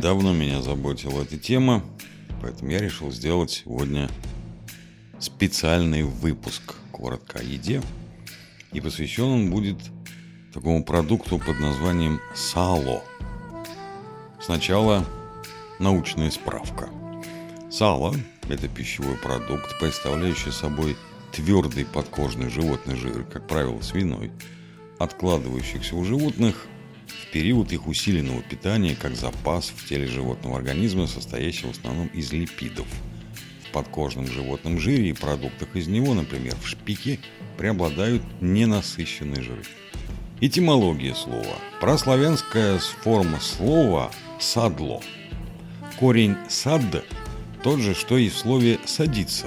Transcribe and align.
Давно 0.00 0.32
меня 0.32 0.62
заботила 0.62 1.22
эта 1.22 1.36
тема, 1.38 1.82
поэтому 2.40 2.70
я 2.70 2.78
решил 2.78 3.10
сделать 3.10 3.50
сегодня 3.50 4.08
специальный 5.18 6.04
выпуск 6.04 6.76
коротко 6.92 7.40
о 7.40 7.42
еде. 7.42 7.82
И 8.72 8.80
посвящен 8.80 9.24
он 9.24 9.50
будет 9.50 9.78
такому 10.54 10.84
продукту 10.84 11.38
под 11.38 11.58
названием 11.58 12.20
сало. 12.32 13.02
Сначала 14.40 15.04
научная 15.80 16.30
справка. 16.30 16.88
Сало– 17.68 18.14
это 18.48 18.68
пищевой 18.68 19.16
продукт, 19.16 19.80
представляющий 19.80 20.52
собой 20.52 20.96
твердый 21.32 21.84
подкожный 21.84 22.50
животный 22.50 22.94
жир, 22.94 23.24
как 23.24 23.48
правило, 23.48 23.80
свиной, 23.80 24.30
откладывающихся 25.00 25.96
у 25.96 26.04
животных 26.04 26.68
в 27.08 27.32
период 27.32 27.72
их 27.72 27.86
усиленного 27.86 28.42
питания 28.42 28.94
как 28.94 29.14
запас 29.14 29.72
в 29.74 29.88
теле 29.88 30.06
животного 30.06 30.56
организма, 30.56 31.06
состоящего 31.06 31.68
в 31.68 31.78
основном 31.78 32.06
из 32.08 32.32
липидов. 32.32 32.86
В 33.68 33.72
подкожном 33.72 34.26
животном 34.26 34.78
жире 34.78 35.10
и 35.10 35.12
продуктах 35.12 35.76
из 35.76 35.88
него, 35.88 36.14
например, 36.14 36.56
в 36.62 36.66
шпике, 36.66 37.18
преобладают 37.56 38.22
ненасыщенные 38.40 39.42
жиры. 39.42 39.62
Этимология 40.40 41.14
слова. 41.14 41.56
Прославянская 41.80 42.78
форма 42.78 43.40
слова 43.40 44.12
«садло». 44.38 45.02
Корень 45.98 46.36
«сад» 46.48 47.04
тот 47.62 47.80
же, 47.80 47.94
что 47.94 48.16
и 48.16 48.28
в 48.28 48.36
слове 48.38 48.78
«садиться». 48.86 49.46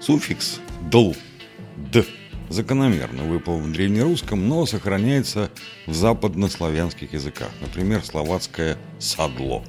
Суффикс 0.00 0.60
«дл»– 0.90 1.14
«д» 1.92 2.04
закономерно 2.52 3.24
выпал 3.24 3.58
в 3.58 3.72
древнерусском, 3.72 4.48
но 4.48 4.66
сохраняется 4.66 5.50
в 5.86 5.94
западнославянских 5.94 7.12
языках, 7.14 7.50
например, 7.60 8.04
словацкое 8.04 8.76
«садло». 8.98 9.64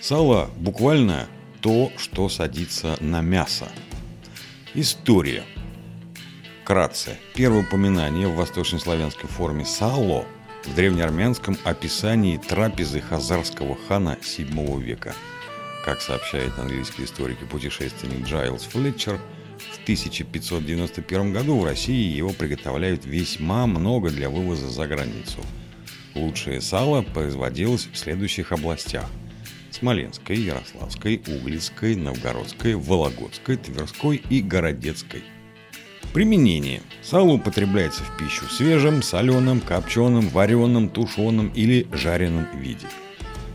Сало 0.00 0.50
буквально 0.56 1.26
то, 1.60 1.90
что 1.96 2.28
садится 2.28 2.96
на 3.00 3.22
мясо. 3.22 3.68
История. 4.74 5.44
Кратце. 6.64 7.16
Первое 7.34 7.62
упоминание 7.62 8.28
в 8.28 8.36
восточнославянской 8.36 9.28
форме 9.28 9.64
«сало» 9.64 10.26
в 10.64 10.74
древнеармянском 10.74 11.56
описании 11.64 12.38
трапезы 12.38 13.00
хазарского 13.00 13.76
хана 13.88 14.18
VII 14.20 14.80
века. 14.80 15.14
Как 15.84 16.00
сообщает 16.00 16.58
английский 16.58 17.04
историк 17.04 17.40
и 17.42 17.46
путешественник 17.46 18.26
Джайлз 18.26 18.64
Флетчер– 18.64 19.20
в 19.58 19.82
1591 19.82 21.32
году 21.32 21.58
в 21.58 21.64
России 21.64 22.14
его 22.16 22.30
приготовляют 22.30 23.04
весьма 23.04 23.66
много 23.66 24.10
для 24.10 24.30
вывоза 24.30 24.68
за 24.68 24.86
границу. 24.86 25.38
Лучшее 26.14 26.60
сало 26.60 27.02
производилось 27.02 27.88
в 27.92 27.96
следующих 27.96 28.52
областях. 28.52 29.06
Смоленской, 29.70 30.36
Ярославской, 30.36 31.22
Углицкой, 31.26 31.96
Новгородской, 31.96 32.74
Вологодской, 32.74 33.56
Тверской 33.56 34.22
и 34.30 34.40
Городецкой. 34.40 35.22
Применение. 36.14 36.80
Сало 37.02 37.32
употребляется 37.32 38.02
в 38.02 38.16
пищу 38.16 38.46
в 38.46 38.52
свежем, 38.52 39.02
соленом, 39.02 39.60
копченом, 39.60 40.28
вареном, 40.30 40.88
тушеном 40.88 41.48
или 41.48 41.86
жареном 41.92 42.46
виде. 42.58 42.86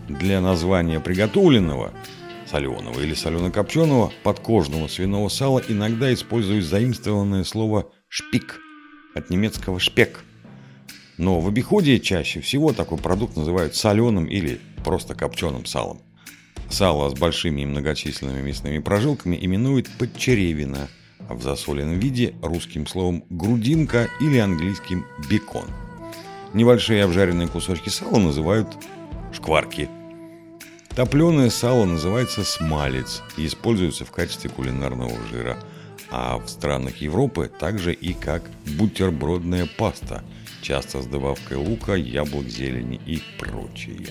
Для 0.08 0.42
названия 0.42 1.00
приготовленного 1.00 1.92
соленого 2.52 3.00
или 3.00 3.14
солено-копченого 3.14 4.12
подкожного 4.24 4.88
свиного 4.88 5.30
сала 5.30 5.62
иногда 5.68 6.14
используют 6.14 6.66
заимствованное 6.66 7.46
слово 7.46 7.90
«шпик» 8.10 8.60
от 9.16 9.30
немецкого 9.30 9.80
«шпек». 9.80 10.26
Но 11.18 11.40
в 11.40 11.48
обиходе 11.48 12.00
чаще 12.00 12.42
всего 12.42 12.74
такой 12.74 12.98
продукт 12.98 13.38
называют 13.38 13.76
соленым 13.76 14.26
или 14.26 14.60
просто 14.84 15.16
копченым 15.16 15.66
салом. 15.66 16.02
Сало 16.70 17.10
с 17.10 17.14
большими 17.14 17.62
и 17.62 17.66
многочисленными 17.66 18.42
мясными 18.42 18.80
прожилками 18.80 19.38
именуют 19.40 19.90
подчеревина, 19.98 20.90
а 21.30 21.36
в 21.36 21.42
засоленном 21.42 22.00
виде 22.00 22.34
русским 22.42 22.86
словом 22.88 23.24
грудинка 23.30 24.09
или 24.20 24.40
английским 24.40 25.06
бекон. 25.30 25.68
Небольшие 26.54 27.04
обжаренные 27.04 27.48
кусочки 27.48 27.90
сала 27.90 28.18
называют 28.18 28.68
шкварки– 29.31 29.90
Топленое 30.96 31.50
сало 31.50 31.85
называется 31.85 32.44
смалец 32.44 33.22
и 33.38 33.46
используется 33.46 34.03
в 34.03 34.12
качестве 34.12 34.50
кулинарного 34.50 35.16
жира, 35.29 35.57
а 36.09 36.38
в 36.38 36.50
странах 36.50 36.97
Европы 36.97 37.50
также 37.59 37.94
и 37.94 38.13
как 38.13 38.44
бутербродная 38.78 39.69
паста, 39.78 40.22
часто 40.62 41.01
с 41.01 41.06
добавкой 41.07 41.57
лука, 41.57 41.96
яблок, 41.96 42.46
зелени 42.47 43.00
и 43.06 43.24
прочее. 43.40 44.09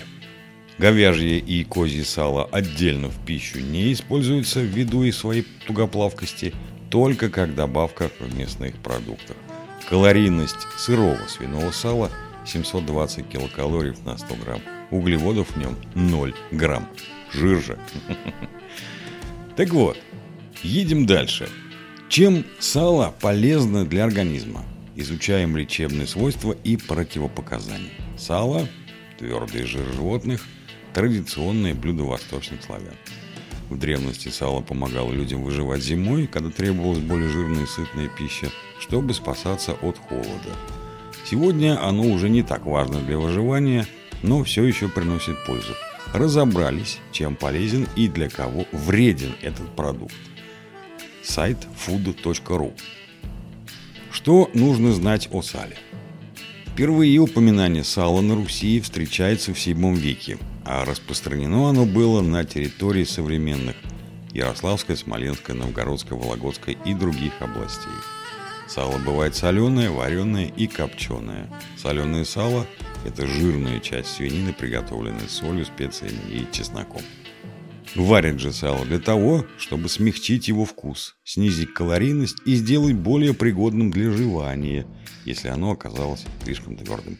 Говяжье 0.79 1.37
и 1.37 1.63
козье 1.63 2.03
сало 2.03 2.45
отдельно 2.51 3.09
в 3.09 3.25
пищу 3.25 3.59
не 3.59 3.93
используются 3.93 4.61
ввиду 4.61 5.03
их 5.03 5.13
своей 5.13 5.45
тугоплавкости, 5.67 6.55
только 6.89 7.29
как 7.29 7.53
добавка 7.53 8.09
в 8.19 8.35
мясных 8.35 8.75
продуктах. 8.77 9.35
Калорийность 9.87 10.67
сырого 10.77 11.19
свиного 11.27 11.69
сала 11.69 12.09
720 12.45 13.27
килокалорий 13.27 13.93
на 14.05 14.17
100 14.17 14.35
грамм 14.35 14.61
углеводов 14.89 15.49
в 15.51 15.57
нем 15.57 15.75
0 15.95 16.33
грамм. 16.51 16.87
Жир 17.33 17.61
же. 17.61 17.79
Так 19.57 19.71
вот, 19.71 19.97
едем 20.63 21.05
дальше. 21.05 21.47
Чем 22.07 22.45
сало 22.59 23.13
полезно 23.19 23.85
для 23.85 24.05
организма? 24.05 24.63
Изучаем 24.95 25.57
лечебные 25.57 26.07
свойства 26.07 26.53
и 26.63 26.77
противопоказания. 26.77 27.91
Сало, 28.17 28.67
твердый 29.19 29.63
жир 29.63 29.85
животных, 29.93 30.45
традиционное 30.93 31.75
блюдо 31.75 32.03
восточных 32.03 32.63
славян. 32.63 32.95
В 33.69 33.77
древности 33.77 34.29
сало 34.29 34.61
помогало 34.61 35.11
людям 35.11 35.43
выживать 35.43 35.83
зимой, 35.83 36.27
когда 36.27 36.49
требовалась 36.49 36.99
более 36.99 37.29
жирная 37.29 37.63
и 37.63 37.67
сытная 37.67 38.09
пища, 38.09 38.49
чтобы 38.79 39.13
спасаться 39.13 39.73
от 39.73 39.97
холода. 39.97 40.55
Сегодня 41.25 41.81
оно 41.83 42.03
уже 42.03 42.29
не 42.29 42.43
так 42.43 42.65
важно 42.65 42.99
для 42.99 43.17
выживания– 43.17 43.85
но 44.23 44.43
все 44.43 44.63
еще 44.63 44.87
приносит 44.87 45.43
пользу. 45.45 45.73
Разобрались, 46.13 46.99
чем 47.11 47.35
полезен 47.35 47.87
и 47.95 48.07
для 48.07 48.29
кого 48.29 48.65
вреден 48.71 49.33
этот 49.41 49.69
продукт. 49.75 50.15
Сайт 51.23 51.57
food.ru 51.87 52.73
Что 54.11 54.49
нужно 54.53 54.91
знать 54.91 55.29
о 55.31 55.41
сале? 55.41 55.77
Впервые 56.67 57.19
упоминание 57.19 57.83
сала 57.83 58.21
на 58.21 58.35
Руси 58.35 58.79
встречается 58.81 59.53
в 59.53 59.57
VII 59.57 59.95
веке, 59.95 60.37
а 60.65 60.85
распространено 60.85 61.69
оно 61.69 61.85
было 61.85 62.21
на 62.21 62.43
территории 62.43 63.03
современных 63.03 63.75
Ярославской, 64.33 64.95
Смоленской, 64.95 65.53
Новгородской, 65.53 66.17
Вологодской 66.17 66.77
и 66.85 66.93
других 66.93 67.33
областей. 67.41 67.91
Сало 68.73 68.97
бывает 68.99 69.35
соленое, 69.35 69.89
вареное 69.89 70.45
и 70.45 70.65
копченое. 70.65 71.49
Соленое 71.75 72.23
сало– 72.23 72.65
это 73.05 73.27
жирная 73.27 73.81
часть 73.81 74.13
свинины, 74.13 74.53
приготовленная 74.53 75.27
солью, 75.27 75.65
специями 75.65 76.21
и 76.31 76.47
чесноком. 76.53 77.01
Варят 77.95 78.39
же 78.39 78.53
сало 78.53 78.85
для 78.85 78.99
того, 78.99 79.45
чтобы 79.57 79.89
смягчить 79.89 80.47
его 80.47 80.63
вкус, 80.63 81.17
снизить 81.25 81.73
калорийность 81.73 82.37
и 82.45 82.55
сделать 82.55 82.95
более 82.95 83.33
пригодным 83.33 83.91
для 83.91 84.09
жевания, 84.09 84.87
если 85.25 85.49
оно 85.49 85.71
оказалось 85.71 86.23
слишком 86.41 86.77
твердым. 86.77 87.17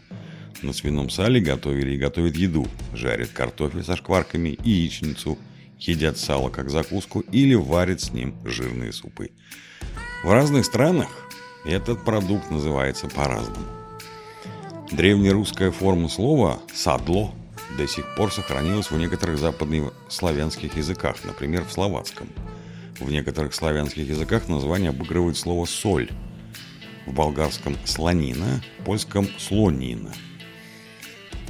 На 0.62 0.72
свином 0.72 1.10
сале 1.10 1.42
готовили 1.42 1.96
и 1.96 2.00
готовят 2.00 2.38
еду, 2.38 2.66
жарят 2.94 3.28
картофель 3.32 3.84
со 3.84 3.98
шкварками, 3.98 4.58
яичницу, 4.64 5.38
едят 5.80 6.18
сало 6.18 6.48
как 6.48 6.70
закуску 6.70 7.20
или 7.20 7.56
варят 7.56 8.00
с 8.00 8.14
ним 8.14 8.36
жирные 8.46 8.94
супы. 8.94 9.32
В 10.24 10.32
разных 10.32 10.66
странах 10.66 11.10
этот 11.64 12.04
продукт 12.04 12.50
называется 12.50 13.08
по-разному. 13.08 13.66
Древнерусская 14.92 15.72
форма 15.72 16.10
слова 16.10 16.60
«садло» 16.74 17.34
до 17.78 17.88
сих 17.88 18.16
пор 18.16 18.32
сохранилась 18.32 18.92
в 18.92 18.98
некоторых 18.98 19.38
западнославянских 19.38 20.76
языках, 20.76 21.18
например, 21.24 21.64
в 21.64 21.72
словацком. 21.72 22.28
В 23.00 23.10
некоторых 23.10 23.54
славянских 23.54 24.08
языках 24.08 24.48
название 24.50 24.90
обыгрывает 24.90 25.38
слово 25.38 25.66
«соль». 25.66 26.10
В 27.06 27.14
болгарском 27.14 27.78
«слонина», 27.86 28.62
в 28.80 28.84
польском 28.84 29.28
«слонина». 29.38 30.12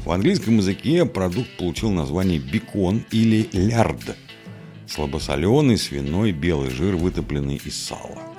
В 0.06 0.12
английском 0.12 0.58
языке 0.58 1.06
продукт 1.06 1.58
получил 1.58 1.92
название 1.92 2.40
бекон 2.40 3.06
или 3.12 3.50
лярд– 3.54 4.16
слабосоленый 4.88 5.78
свиной 5.78 6.32
белый 6.32 6.70
жир, 6.70 6.96
вытопленный 6.96 7.62
из 7.64 7.76
сала 7.82 8.31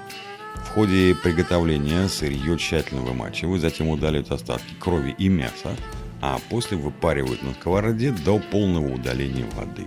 ходе 0.75 1.15
приготовления 1.15 2.09
сырье 2.09 2.57
тщательно 2.57 3.03
вымачивают, 3.03 3.61
затем 3.61 3.89
удаляют 3.89 4.31
остатки 4.31 4.73
крови 4.79 5.15
и 5.19 5.29
мяса, 5.29 5.77
а 6.23 6.39
после 6.49 6.79
выпаривают 6.79 7.43
на 7.43 7.53
сковороде 7.53 8.11
до 8.11 8.39
полного 8.39 8.95
удаления 8.95 9.45
воды. 9.55 9.87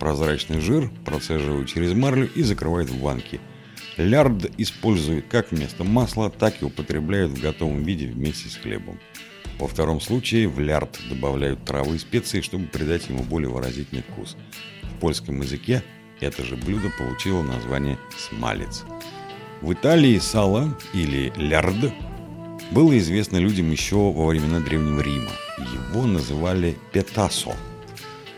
Прозрачный 0.00 0.60
жир 0.60 0.90
процеживают 1.04 1.68
через 1.68 1.92
марлю 1.92 2.28
и 2.34 2.42
закрывают 2.42 2.90
в 2.90 3.00
банки. 3.00 3.40
Лярд 3.96 4.50
используют 4.58 5.26
как 5.28 5.52
вместо 5.52 5.84
масла, 5.84 6.28
так 6.28 6.60
и 6.60 6.64
употребляют 6.64 7.30
в 7.30 7.40
готовом 7.40 7.84
виде 7.84 8.08
вместе 8.08 8.48
с 8.48 8.56
хлебом. 8.56 8.98
Во 9.60 9.68
втором 9.68 10.00
случае 10.00 10.48
в 10.48 10.58
лярд 10.58 10.98
добавляют 11.08 11.64
травы 11.64 11.96
и 11.96 11.98
специи, 11.98 12.40
чтобы 12.40 12.66
придать 12.66 13.08
ему 13.08 13.22
более 13.22 13.50
выразительный 13.50 14.02
вкус. 14.02 14.36
В 14.82 14.98
польском 14.98 15.40
языке 15.40 15.84
это 16.18 16.42
же 16.44 16.56
блюдо 16.56 16.90
получило 16.98 17.42
название 17.42 17.98
смалец. 18.16 18.84
В 19.62 19.74
Италии 19.74 20.18
сало 20.18 20.74
или 20.94 21.30
лярд 21.36 21.92
было 22.70 22.96
известно 22.96 23.36
людям 23.36 23.70
еще 23.70 23.96
во 23.96 24.26
времена 24.26 24.58
Древнего 24.60 25.02
Рима. 25.02 25.30
Его 25.58 26.06
называли 26.06 26.78
петасо. 26.92 27.54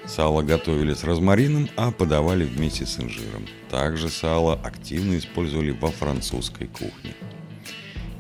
Сало 0.05 0.43
готовили 0.43 0.95
с 0.95 1.05
розмарином, 1.05 1.69
а 1.77 1.93
подавали 1.93 2.45
вместе 2.45 2.87
с 2.87 2.99
инжиром. 2.99 3.47
Также 3.71 4.09
сало 4.09 4.59
активно 4.65 5.17
использовали 5.17 5.71
во 5.71 5.93
французской 5.93 6.67
кухне. 6.67 7.15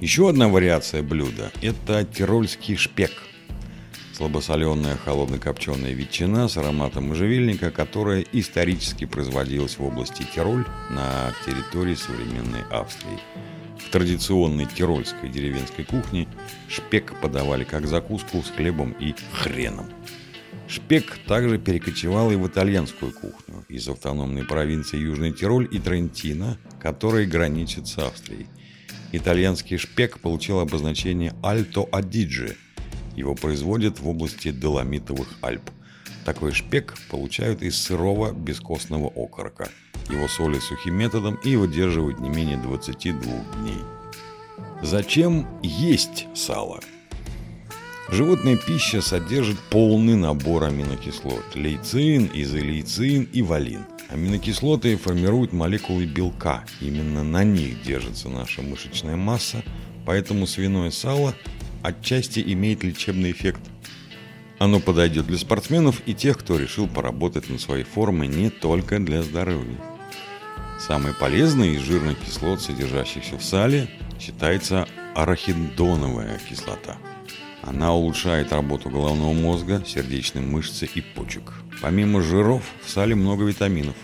Еще 0.00 0.28
одна 0.28 0.48
вариация 0.48 1.02
блюда– 1.02 1.50
это 1.60 2.04
тирольский 2.04 2.76
шпек. 2.76 3.10
Слабосоленая 4.22 4.96
холодно-копченая 4.98 5.94
ветчина 5.94 6.46
с 6.46 6.56
ароматом 6.56 7.08
можжевельника, 7.08 7.72
которая 7.72 8.24
исторически 8.30 9.04
производилась 9.04 9.78
в 9.78 9.84
области 9.84 10.24
Тироль 10.32 10.64
на 10.90 11.32
территории 11.44 11.96
современной 11.96 12.62
Австрии. 12.70 13.18
В 13.80 13.90
традиционной 13.90 14.66
тирольской 14.66 15.28
деревенской 15.28 15.84
кухне 15.84 16.28
шпек 16.68 17.20
подавали 17.20 17.64
как 17.64 17.88
закуску 17.88 18.44
с 18.44 18.50
хлебом 18.50 18.92
и 18.92 19.12
хреном. 19.32 19.86
Шпек 20.68 21.18
также 21.26 21.58
перекочевал 21.58 22.30
и 22.30 22.36
в 22.36 22.46
итальянскую 22.46 23.10
кухню 23.10 23.64
из 23.68 23.88
автономной 23.88 24.44
провинции 24.44 24.98
Южный 24.98 25.32
Тироль 25.32 25.66
и 25.68 25.80
Трентино, 25.80 26.58
которые 26.80 27.26
граничат 27.26 27.88
с 27.88 27.98
Австрией– 27.98 28.46
Итальянский 29.14 29.76
шпек 29.76 30.20
получил 30.20 30.60
обозначение 30.60 31.34
«Альто 31.42 31.86
Адиджи». 31.92 32.56
Его 33.16 33.34
производят 33.34 34.00
в 34.00 34.08
области 34.08 34.50
Доломитовых 34.50 35.28
Альп. 35.40 35.70
Такой 36.24 36.52
шпек 36.52 36.94
получают 37.10 37.62
из 37.62 37.76
сырого 37.76 38.32
бескостного 38.32 39.08
окорока. 39.08 39.68
Его 40.10 40.28
солят 40.28 40.62
сухим 40.62 40.94
методом 40.94 41.36
и 41.44 41.56
выдерживают 41.56 42.20
не 42.20 42.28
менее 42.28 42.58
22 42.58 43.22
дней. 43.56 43.78
Зачем 44.82 45.46
есть 45.62 46.26
сало? 46.34 46.80
Животная 48.08 48.56
пища 48.56 49.00
содержит 49.00 49.58
полный 49.70 50.16
набор 50.16 50.64
аминокислот– 50.64 51.44
лейцин, 51.54 52.30
изолейцин 52.34 53.28
и 53.32 53.42
валин. 53.42 53.86
Аминокислоты 54.10 54.96
формируют 54.96 55.52
молекулы 55.52 56.04
белка. 56.04 56.64
Именно 56.80 57.24
на 57.24 57.44
них 57.44 57.82
держится 57.82 58.28
наша 58.28 58.60
мышечная 58.60 59.16
масса, 59.16 59.64
поэтому 60.04 60.46
свиное 60.46 60.90
сало 60.90 61.34
отчасти 61.82 62.40
имеет 62.40 62.84
лечебный 62.84 63.32
эффект. 63.32 63.60
Оно 64.58 64.80
подойдет 64.80 65.26
для 65.26 65.38
спортсменов 65.38 66.02
и 66.06 66.14
тех, 66.14 66.38
кто 66.38 66.58
решил 66.58 66.86
поработать 66.86 67.48
над 67.50 67.60
своей 67.60 67.84
формой 67.84 68.28
не 68.28 68.50
только 68.50 68.98
для 68.98 69.22
здоровья. 69.22 69.76
Самой 70.78 71.14
полезной 71.14 71.74
из 71.74 71.80
жирных 71.80 72.18
кислот, 72.18 72.60
содержащихся 72.60 73.38
в 73.38 73.44
сале, 73.44 73.88
считается 74.18 74.86
арахидоновая 75.14 76.38
кислота. 76.48 76.96
Она 77.62 77.94
улучшает 77.94 78.52
работу 78.52 78.90
головного 78.90 79.32
мозга, 79.32 79.82
сердечной 79.86 80.42
мышцы 80.42 80.88
и 80.92 81.00
почек. 81.00 81.52
Помимо 81.80 82.20
жиров, 82.20 82.62
в 82.84 82.90
сале 82.90 83.14
много 83.14 83.44
витаминов 83.44 83.94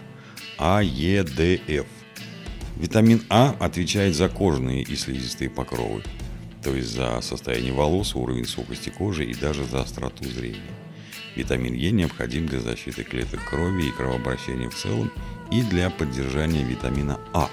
А, 0.58 0.80
Е, 0.80 1.24
Д, 1.24 1.60
Ф. 1.66 1.86
Витамин 2.76 3.22
А 3.28 3.56
отвечает 3.58 4.14
за 4.14 4.28
кожные 4.28 4.82
и 4.82 4.94
слизистые 4.94 5.50
покровы, 5.50 6.02
то 6.68 6.76
есть 6.76 6.90
за 6.90 7.20
состояние 7.22 7.72
волос, 7.72 8.14
уровень 8.14 8.44
сухости 8.44 8.90
кожи 8.90 9.24
и 9.24 9.34
даже 9.34 9.64
за 9.64 9.80
остроту 9.80 10.24
зрения. 10.24 10.60
Витамин 11.34 11.72
Е 11.72 11.90
необходим 11.92 12.46
для 12.46 12.60
защиты 12.60 13.04
клеток 13.04 13.40
крови 13.48 13.88
и 13.88 13.90
кровообращения 13.90 14.68
в 14.68 14.74
целом 14.74 15.10
и 15.50 15.62
для 15.62 15.88
поддержания 15.88 16.62
витамина 16.62 17.20
А. 17.32 17.48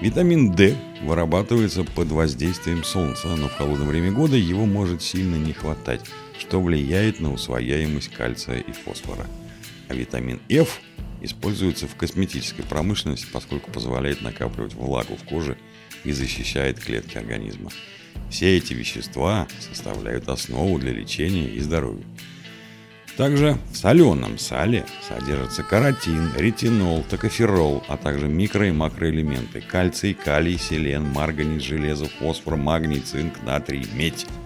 Витамин 0.00 0.52
D 0.52 0.76
вырабатывается 1.02 1.84
под 1.84 2.08
воздействием 2.08 2.84
солнца, 2.84 3.28
но 3.36 3.48
в 3.48 3.54
холодное 3.54 3.86
время 3.86 4.12
года 4.12 4.36
его 4.36 4.64
может 4.64 5.02
сильно 5.02 5.36
не 5.36 5.52
хватать– 5.52 6.00
что 6.38 6.60
влияет 6.60 7.20
на 7.20 7.32
усвояемость 7.32 8.12
кальция 8.12 8.60
и 8.60 8.72
фосфора. 8.72 9.26
А 9.88 9.94
витамин 9.94 10.40
F 10.48 10.80
используется 11.20 11.86
в 11.86 11.96
косметической 11.96 12.64
промышленности, 12.64 13.26
поскольку 13.32 13.70
позволяет 13.70 14.22
накапливать 14.22 14.74
влагу 14.74 15.16
в 15.16 15.24
коже 15.24 15.56
и 16.04 16.12
защищает 16.12 16.78
клетки 16.78 17.16
организма. 17.16 17.70
Все 18.30 18.56
эти 18.56 18.72
вещества 18.72 19.46
составляют 19.60 20.28
основу 20.28 20.78
для 20.78 20.92
лечения 20.92 21.48
и 21.48 21.60
здоровья. 21.60 22.04
Также 23.16 23.56
в 23.72 23.76
соленом 23.76 24.38
сале 24.38 24.84
содержатся 25.08 25.62
каротин, 25.62 26.32
ретинол, 26.36 27.02
токоферол, 27.08 27.82
а 27.88 27.96
также 27.96 28.26
микро- 28.26 28.68
и 28.68 28.72
макроэлементы– 28.72 29.60
кальций, 29.70 30.12
калий, 30.12 30.58
селен, 30.58 31.04
марганец, 31.04 31.62
железо, 31.62 32.06
фосфор, 32.06 32.56
магний, 32.56 33.00
цинк, 33.00 33.42
натрий, 33.42 33.86
медь– 33.94 34.26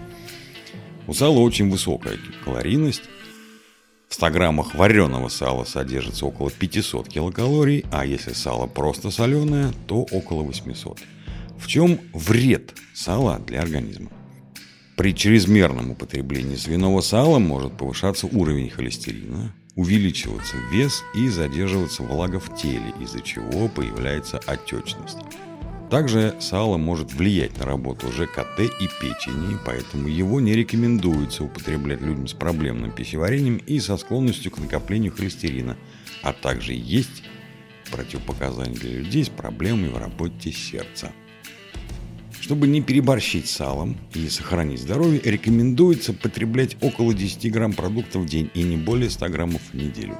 у 1.07 1.13
сала 1.13 1.39
очень 1.39 1.69
высокая 1.69 2.17
калорийность. 2.45 3.03
В 4.07 4.13
100 4.13 4.29
граммах 4.29 4.75
вареного 4.75 5.29
сала 5.29 5.63
содержится 5.63 6.25
около 6.25 6.51
500 6.51 7.09
килокалорий, 7.09 7.85
а 7.91 8.05
если 8.05 8.33
сало 8.33 8.67
просто 8.67 9.09
соленое, 9.09 9.73
то 9.87 10.03
около 10.11 10.43
800. 10.43 10.99
В 11.61 11.67
чем 11.67 11.99
вред 12.11 12.73
сала 12.93 13.39
для 13.39 13.61
организма? 13.61 14.11
При 14.97 15.15
чрезмерном 15.15 15.91
употреблении 15.91 16.55
свиного 16.55 17.01
сала 17.01 17.37
может 17.37 17.77
повышаться 17.77 18.25
уровень 18.25 18.69
холестерина, 18.69 19.53
увеличиваться 19.75 20.57
вес 20.71 21.03
и 21.15 21.29
задерживаться 21.29 22.01
влага 22.01 22.39
в 22.39 22.55
теле, 22.57 22.93
из-за 22.99 23.21
чего 23.21 23.69
появляется 23.69 24.39
отечность. 24.47 25.19
Также 25.91 26.35
сало 26.39 26.77
может 26.77 27.13
влиять 27.13 27.57
на 27.59 27.65
работу 27.65 28.11
ЖКТ 28.11 28.59
и 28.59 28.89
печени, 28.99 29.57
поэтому 29.63 30.07
его 30.07 30.41
не 30.41 30.53
рекомендуется 30.53 31.43
употреблять 31.43 32.01
людям 32.01 32.27
с 32.27 32.33
проблемным 32.33 32.91
пищеварением 32.91 33.57
и 33.57 33.79
со 33.79 33.97
склонностью 33.97 34.51
к 34.51 34.57
накоплению 34.57 35.13
холестерина, 35.13 35.77
а 36.23 36.33
также 36.33 36.73
есть 36.73 37.23
противопоказания 37.91 38.75
для 38.75 38.97
людей 38.97 39.23
с 39.23 39.29
проблемами 39.29 39.89
в 39.89 39.97
работе 39.97 40.51
сердца. 40.51 41.11
Чтобы 42.51 42.67
не 42.67 42.81
переборщить 42.81 43.47
салом 43.47 43.95
и 44.13 44.27
сохранить 44.27 44.81
здоровье, 44.81 45.21
рекомендуется 45.23 46.11
потреблять 46.11 46.75
около 46.81 47.13
10 47.13 47.49
грамм 47.49 47.71
продуктов 47.71 48.23
в 48.23 48.25
день 48.25 48.51
и 48.53 48.61
не 48.63 48.75
более 48.75 49.09
100 49.09 49.29
граммов 49.29 49.61
в 49.71 49.73
неделю. 49.73 50.17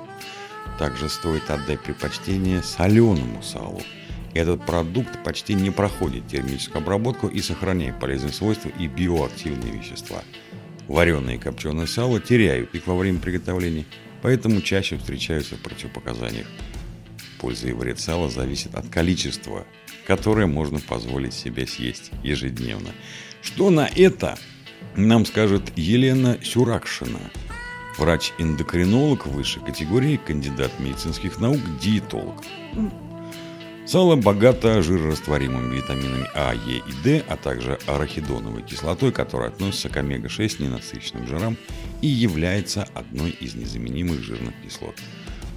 Также 0.80 1.10
стоит 1.10 1.50
отдать 1.50 1.82
предпочтение 1.82 2.64
соленому 2.64 3.44
салу– 3.44 3.82
этот 4.34 4.66
продукт 4.66 5.22
почти 5.26 5.56
не 5.56 5.72
проходит 5.72 6.26
термическую 6.30 6.82
обработку 6.82 7.28
и 7.28 7.42
сохраняет 7.42 8.00
полезные 8.00 8.32
свойства 8.32 8.72
и 8.80 8.88
биоактивные 8.88 9.74
вещества. 9.74 10.24
Вареное 10.88 11.36
и 11.36 11.38
копченое 11.38 11.86
сало 11.86 12.22
теряют 12.22 12.74
их 12.74 12.88
во 12.88 12.96
время 12.96 13.20
приготовления, 13.20 13.84
поэтому 14.22 14.62
чаще 14.62 14.98
встречаются 14.98 15.56
в 15.56 15.60
противопоказаниях. 15.60 16.48
Польза 17.42 17.68
и 17.68 17.74
вред 17.74 18.00
сала 18.00 18.30
зависит 18.30 18.74
от 18.74 18.88
количества, 18.88 19.66
которое 20.12 20.46
можно 20.46 20.82
позволить 20.82 21.34
себе 21.34 21.66
съесть 21.66 22.12
ежедневно. 22.22 22.90
Что 23.42 23.70
на 23.70 23.88
это 23.96 24.38
нам 24.98 25.26
скажет 25.26 25.72
Елена 25.78 26.38
Сюракшина, 26.44 27.32
врач-эндокринолог 27.98 29.26
высшей 29.28 29.64
категории, 29.64 30.18
кандидат 30.18 30.72
медицинских 30.80 31.40
наук, 31.40 31.62
диетолог. 31.82 32.44
Сало 33.86 34.18
богато 34.18 34.82
жирорастворимыми 34.82 35.78
витаминами 35.78 36.28
А, 36.36 36.54
Е 36.56 36.80
и 36.80 37.04
D, 37.06 37.24
а 37.30 37.38
также 37.38 37.80
арахидоновой 37.88 38.64
кислотой, 38.64 39.14
которая 39.14 39.48
относится 39.48 39.88
к 39.88 39.96
омега-6 39.96 40.62
ненасыщенным 40.62 41.26
жирам 41.26 41.56
и 42.02 42.08
является 42.08 42.86
одной 42.94 43.30
из 43.30 43.56
незаменимых 43.56 44.22
жирных 44.22 44.56
кислот. 44.62 44.96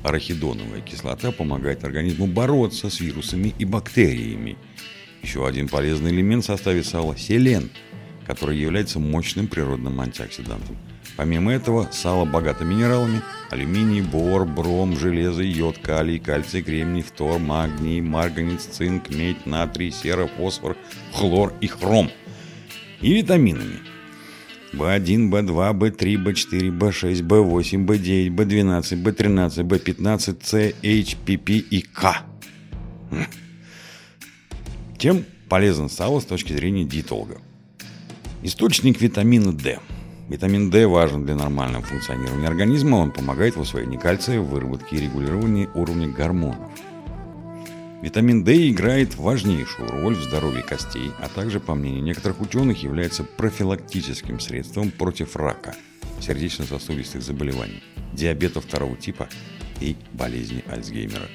Арахидоновая 0.05 0.83
кислота 0.83 1.33
помогает 1.33 1.83
организму 1.83 2.27
бороться 2.27 2.91
с 2.91 3.01
вирусами 3.01 3.55
и 3.59 3.65
бактериями. 3.65 4.57
Еще 5.23 5.47
один 5.47 5.69
полезный 5.69 6.11
элемент 6.13 6.45
в 6.45 6.47
составе 6.47 6.85
сала– 6.85 7.17
селен, 7.19 7.71
который 8.27 8.59
является 8.59 8.99
мощным 8.99 9.49
природным 9.49 10.01
антиоксидантом– 10.01 10.77
Помимо 11.17 11.53
этого, 11.53 11.89
сало 11.93 12.25
богато 12.25 12.65
минералами– 12.65 13.23
алюминий, 13.51 14.03
бор, 14.03 14.45
бром, 14.45 14.97
железо, 14.97 15.43
йод, 15.43 15.79
калий, 15.79 16.19
кальций, 16.19 16.63
кремний, 16.63 17.03
фтор, 17.03 17.39
магний, 17.39 18.01
марганец, 18.01 18.65
цинк, 18.65 19.11
медь, 19.11 19.47
натрий, 19.47 19.93
сера, 19.93 20.27
фосфор, 20.27 20.77
хлор 21.13 21.55
и 21.61 21.69
хром. 21.69 22.11
И 23.01 23.15
витаминами– 23.15 23.79
В1, 24.77 25.31
В2, 25.31 25.79
В3, 25.79 26.25
В4, 26.25 26.79
В6, 26.79 27.23
В8, 27.23 27.87
В9, 27.87 28.35
В12, 28.35 29.03
В13, 29.03 29.69
В15, 29.69 30.37
С, 30.43 30.55
H, 30.55 31.17
pp 31.27 31.59
и 31.59 31.81
К. 31.83 32.23
Чем 34.99 35.25
полезен 35.49 35.89
сало 35.89 36.21
с 36.21 36.25
точки 36.25 36.53
зрения 36.53 36.85
диетолога? 36.85 37.39
Источник 38.43 39.01
витамина 39.01 39.53
D– 39.53 39.79
Витамин 40.29 40.71
D 40.71 40.87
важен 40.87 41.27
для 41.27 41.35
нормального 41.35 41.85
функционирования 41.85 42.49
организма. 42.49 42.97
Он 42.97 43.11
помогает 43.11 43.57
в 43.57 43.61
усвоении 43.61 43.99
кальция, 43.99 44.41
выработке 44.41 44.97
и 44.97 45.01
регулировании 45.01 45.69
уровня 45.75 46.09
гормонов. 46.09 46.71
Витамин 48.05 48.45
D 48.45 48.69
играет 48.69 49.17
важнейшую 49.17 49.89
роль 49.89 50.15
в 50.15 50.23
здоровье 50.23 50.63
костей, 50.63 51.11
а 51.23 51.29
также, 51.31 51.59
по 51.59 51.75
мнению 51.75 52.03
некоторых 52.03 52.43
ученых, 52.43 52.83
является 52.83 53.25
профилактическим 53.25 54.41
средством 54.41 54.91
против 54.91 55.37
рака, 55.37 55.75
сердечно-сосудистых 56.21 57.23
заболеваний, 57.23 57.83
диабета 58.13 58.61
второго 58.61 58.95
типа 58.95 59.31
и 59.81 59.97
болезни 60.13 60.63
Альцгеймера. 60.71 61.31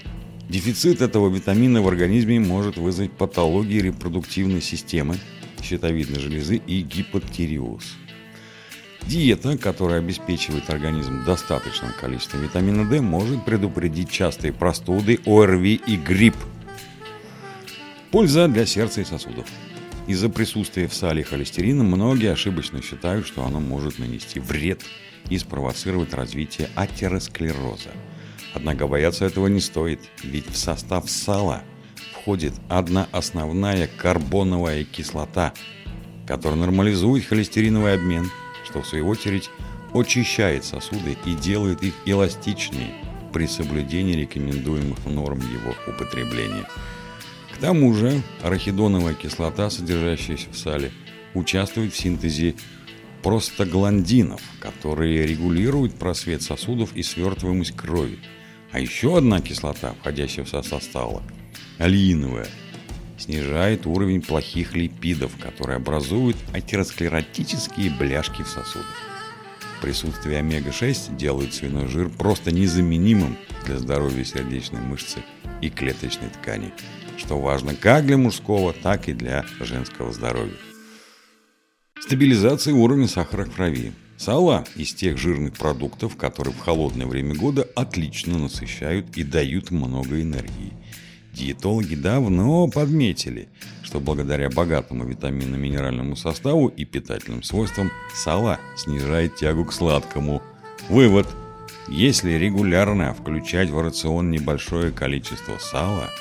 Дефицит 0.48 1.02
этого 1.02 1.28
витамина 1.36 1.82
в 1.82 1.88
организме 1.88 2.40
может 2.40 2.78
вызвать 2.78 3.14
патологии 3.14 3.80
репродуктивной 3.80 4.62
системы, 4.62 5.18
щитовидной 5.64 6.20
железы 6.20 6.58
и 6.58 6.82
гипотиреоз. 6.82 7.96
Диета, 9.08 9.58
которая 9.58 10.02
обеспечивает 10.02 10.70
организм 10.70 11.24
достаточным 11.26 11.94
количеством 12.00 12.44
витамина 12.44 12.88
D, 12.88 13.02
может 13.02 13.44
предупредить 13.44 14.12
частые 14.12 14.54
простуды, 14.54 15.20
ОРВИ 15.26 15.82
и 15.88 15.98
грипп– 15.98 16.36
Польза 18.12 18.48
для 18.48 18.66
сердца 18.66 19.02
и 19.02 19.04
сосудов. 19.04 19.46
Из-за 20.08 20.30
присутствия 20.30 20.88
в 20.88 20.96
сале 20.96 21.24
холестерина 21.24 21.84
многие 21.84 22.32
ошибочно 22.32 22.82
считают, 22.82 23.28
что 23.28 23.46
оно 23.46 23.60
может 23.60 24.00
нанести 24.00 24.40
вред 24.40 24.82
и 25.30 25.38
спровоцировать 25.38 26.16
развитие 26.16 26.70
атеросклероза. 26.74 27.92
Однако 28.56 28.88
бояться 28.88 29.26
этого 29.26 29.46
не 29.46 29.60
стоит, 29.60 30.00
ведь 30.24 30.50
в 30.50 30.58
состав 30.58 31.08
сала 31.08 31.62
входит 32.14 32.54
одна 32.68 33.08
основная 33.12 33.88
карбоновая 33.88 34.86
кислота, 34.86 35.54
которая 36.26 36.60
нормализует 36.60 37.26
холестериновый 37.26 37.94
обмен, 37.94 38.32
что 38.66 38.82
в 38.82 38.88
свою 38.88 39.08
очередь 39.08 39.52
очищает 39.94 40.66
сосуды 40.66 41.16
и 41.28 41.36
делает 41.36 41.84
их 41.84 41.94
эластичнее 42.08 42.96
при 43.32 43.46
соблюдении 43.46 44.16
рекомендуемых 44.16 45.06
норм 45.06 45.42
его 45.42 45.76
употребления– 45.88 46.68
к 47.60 47.62
тому 47.62 47.94
же 47.94 48.22
арахидоновая 48.42 49.14
кислота, 49.14 49.70
содержащаяся 49.70 50.50
в 50.50 50.58
сале, 50.58 50.94
участвует 51.34 51.92
в 51.92 51.98
синтезе 51.98 52.56
простагландинов, 53.22 54.42
которые 54.62 55.28
регулируют 55.28 55.96
просвет 55.96 56.42
сосудов 56.42 56.96
и 56.96 57.04
свертываемость 57.04 57.76
крови. 57.76 58.20
А 58.72 58.80
еще 58.80 59.18
одна 59.18 59.42
кислота, 59.42 59.94
входящая 60.00 60.46
в 60.46 60.50
состав 60.50 60.82
сала, 60.82 61.22
алииновая, 61.80 62.48
снижает 63.18 63.86
уровень 63.86 64.22
плохих 64.22 64.74
липидов, 64.74 65.34
которые 65.38 65.76
образуют 65.76 66.38
атеросклеротические 66.54 67.90
бляшки 67.90 68.42
в 68.42 68.48
сосудах. 68.48 68.96
Присутствие 69.82 70.40
омега-6 70.40 71.18
делает 71.18 71.54
свиной 71.54 71.88
жир 71.88 72.08
просто 72.08 72.54
незаменимым 72.54 73.36
для 73.66 73.78
здоровья 73.78 74.24
сердечной 74.24 74.80
мышцы 74.80 75.20
и 75.60 75.70
клеточной 75.70 76.30
ткани– 76.30 76.72
что 77.20 77.40
важно 77.40 77.76
как 77.76 78.06
для 78.06 78.18
мужского, 78.18 78.74
так 78.74 79.08
и 79.08 79.14
для 79.14 79.46
женского 79.60 80.12
здоровья. 80.12 80.56
Стабилизация 82.00 82.74
уровня 82.74 83.08
сахара 83.08 83.46
в 83.46 83.54
крови. 83.54 83.92
Сало 84.18 84.66
из 84.76 84.94
тех 84.94 85.18
жирных 85.18 85.54
продуктов, 85.54 86.18
которые 86.18 86.54
в 86.54 86.60
холодное 86.60 87.06
время 87.06 87.36
года 87.36 87.68
отлично 87.76 88.38
насыщают 88.38 89.18
и 89.18 89.24
дают 89.24 89.72
много 89.72 90.22
энергии. 90.22 90.74
Диетологи 91.34 91.96
давно 91.96 92.68
подметили, 92.68 93.48
что 93.84 94.00
благодаря 94.00 94.50
богатому 94.50 95.06
витаминно-минеральному 95.06 96.16
составу 96.16 96.68
и 96.68 96.84
питательным 96.84 97.44
свойствам 97.44 97.92
сало 98.14 98.60
снижает 98.76 99.36
тягу 99.36 99.66
к 99.66 99.74
сладкому. 99.74 100.42
Вывод. 100.90 101.28
Если 101.88 102.34
регулярно 102.34 103.14
включать 103.14 103.70
в 103.70 103.80
рацион 103.80 104.32
небольшое 104.32 104.92
количество 104.92 105.58
сала– 105.60 106.10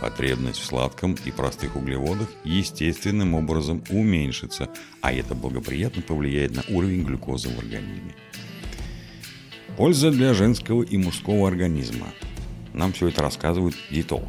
Потребность 0.00 0.60
в 0.60 0.64
сладком 0.64 1.16
и 1.24 1.30
простых 1.30 1.76
углеводах 1.76 2.28
естественным 2.44 3.34
образом 3.34 3.84
уменьшится, 3.90 4.70
а 5.02 5.12
это 5.12 5.34
благоприятно 5.34 6.02
повлияет 6.02 6.54
на 6.54 6.64
уровень 6.74 7.04
глюкозы 7.04 7.48
в 7.48 7.58
организме. 7.58 8.14
Польза 9.76 10.10
для 10.10 10.34
женского 10.34 10.82
и 10.82 10.96
мужского 10.96 11.48
организма. 11.48 12.08
Нам 12.72 12.92
все 12.92 13.08
это 13.08 13.22
рассказывает 13.22 13.74
диетолог. 13.90 14.28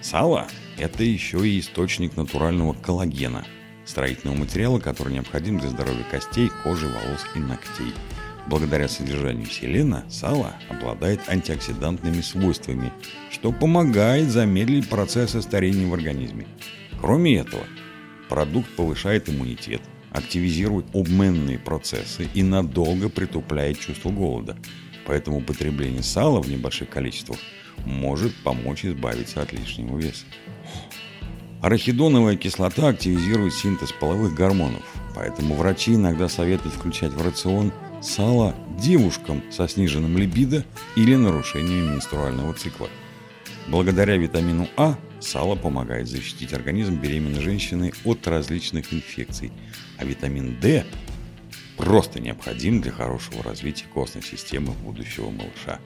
Сало– 0.00 0.48
это 0.78 1.04
еще 1.04 1.48
и 1.48 1.60
источник 1.60 2.16
натурального 2.16 2.72
коллагена, 2.72 3.44
строительного 3.84 4.38
материала, 4.38 4.78
который 4.78 5.12
необходим 5.12 5.58
для 5.58 5.68
здоровья 5.68 6.04
костей, 6.10 6.50
кожи, 6.62 6.86
волос 6.86 7.24
и 7.34 7.38
ногтей– 7.38 7.92
Благодаря 8.48 8.88
содержанию 8.88 9.46
селена 9.46 10.04
сало 10.08 10.54
обладает 10.70 11.20
антиоксидантными 11.28 12.22
свойствами, 12.22 12.92
что 13.30 13.52
помогает 13.52 14.30
замедлить 14.30 14.88
процессы 14.88 15.42
старения 15.42 15.86
в 15.86 15.92
организме. 15.92 16.46
Кроме 16.98 17.36
этого, 17.36 17.64
продукт 18.30 18.74
повышает 18.74 19.28
иммунитет, 19.28 19.82
активизирует 20.10 20.86
обменные 20.94 21.58
процессы 21.58 22.26
и 22.32 22.42
надолго 22.42 23.10
притупляет 23.10 23.80
чувство 23.80 24.10
голода. 24.10 24.56
Поэтому 25.06 25.38
употребление 25.38 26.02
сала 26.02 26.40
в 26.40 26.48
небольших 26.48 26.88
количествах 26.88 27.38
может 27.84 28.34
помочь 28.44 28.86
избавиться 28.86 29.42
от 29.42 29.52
лишнего 29.52 29.98
веса. 29.98 30.24
Арахидоновая 31.60 32.36
кислота 32.36 32.88
активизирует 32.88 33.52
синтез 33.52 33.92
половых 33.92 34.34
гормонов, 34.34 34.84
поэтому 35.14 35.54
врачи 35.54 35.94
иногда 35.94 36.28
советуют 36.28 36.74
включать 36.74 37.12
в 37.12 37.22
рацион 37.22 37.72
сало 38.00 38.54
девушкам 38.78 39.42
со 39.50 39.68
сниженным 39.68 40.16
либидо 40.18 40.64
или 40.96 41.14
нарушением 41.14 41.94
менструального 41.94 42.54
цикла. 42.54 42.88
Благодаря 43.68 44.16
витамину 44.16 44.68
А 44.76 44.98
сало 45.20 45.56
помогает 45.56 46.08
защитить 46.08 46.52
организм 46.52 46.96
беременной 46.96 47.40
женщины 47.40 47.92
от 48.04 48.26
различных 48.26 48.92
инфекций, 48.92 49.52
а 49.98 50.04
витамин 50.04 50.58
D 50.60 50.84
просто 51.76 52.20
необходим 52.20 52.80
для 52.80 52.92
хорошего 52.92 53.42
развития 53.42 53.86
костной 53.92 54.22
системы 54.22 54.72
будущего 54.72 55.30
малыша. 55.30 55.80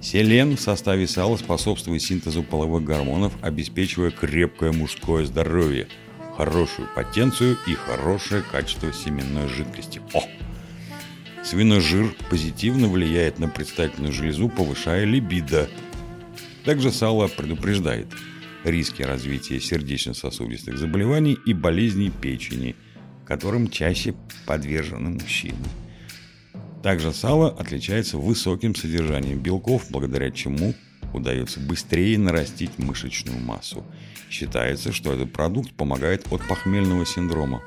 Селен 0.00 0.56
в 0.56 0.60
составе 0.60 1.06
сала 1.06 1.36
способствует 1.36 2.02
синтезу 2.02 2.42
половых 2.42 2.84
гормонов, 2.84 3.32
обеспечивая 3.40 4.10
крепкое 4.10 4.72
мужское 4.72 5.24
здоровье, 5.24 5.86
хорошую 6.36 6.88
потенцию 6.94 7.56
и 7.66 7.74
хорошее 7.74 8.42
качество 8.42 8.92
семенной 8.92 9.48
жидкости. 9.48 10.02
О! 10.12 10.22
Свиной 11.44 11.80
жир 11.80 12.14
позитивно 12.30 12.88
влияет 12.88 13.38
на 13.38 13.48
предстательную 13.48 14.12
железу, 14.12 14.48
повышая 14.48 15.04
либидо. 15.04 15.68
Также 16.64 16.92
сало 16.92 17.26
предупреждает 17.26 18.06
риски 18.64 19.02
развития 19.02 19.60
сердечно-сосудистых 19.60 20.78
заболеваний 20.78 21.36
и 21.44 21.52
болезней 21.52 22.10
печени, 22.10 22.76
которым 23.26 23.68
чаще 23.68 24.14
подвержены 24.46 25.10
мужчины. 25.10 25.56
Также 26.82 27.12
сало 27.12 27.50
отличается 27.50 28.18
высоким 28.18 28.74
содержанием 28.74 29.40
белков, 29.40 29.86
благодаря 29.90 30.30
чему 30.30 30.74
удается 31.12 31.60
быстрее 31.60 32.18
нарастить 32.18 32.78
мышечную 32.78 33.38
массу. 33.40 33.84
Считается, 34.30 34.92
что 34.92 35.12
этот 35.12 35.32
продукт 35.32 35.72
помогает 35.72 36.26
от 36.32 36.46
похмельного 36.46 37.04
синдрома 37.04 37.62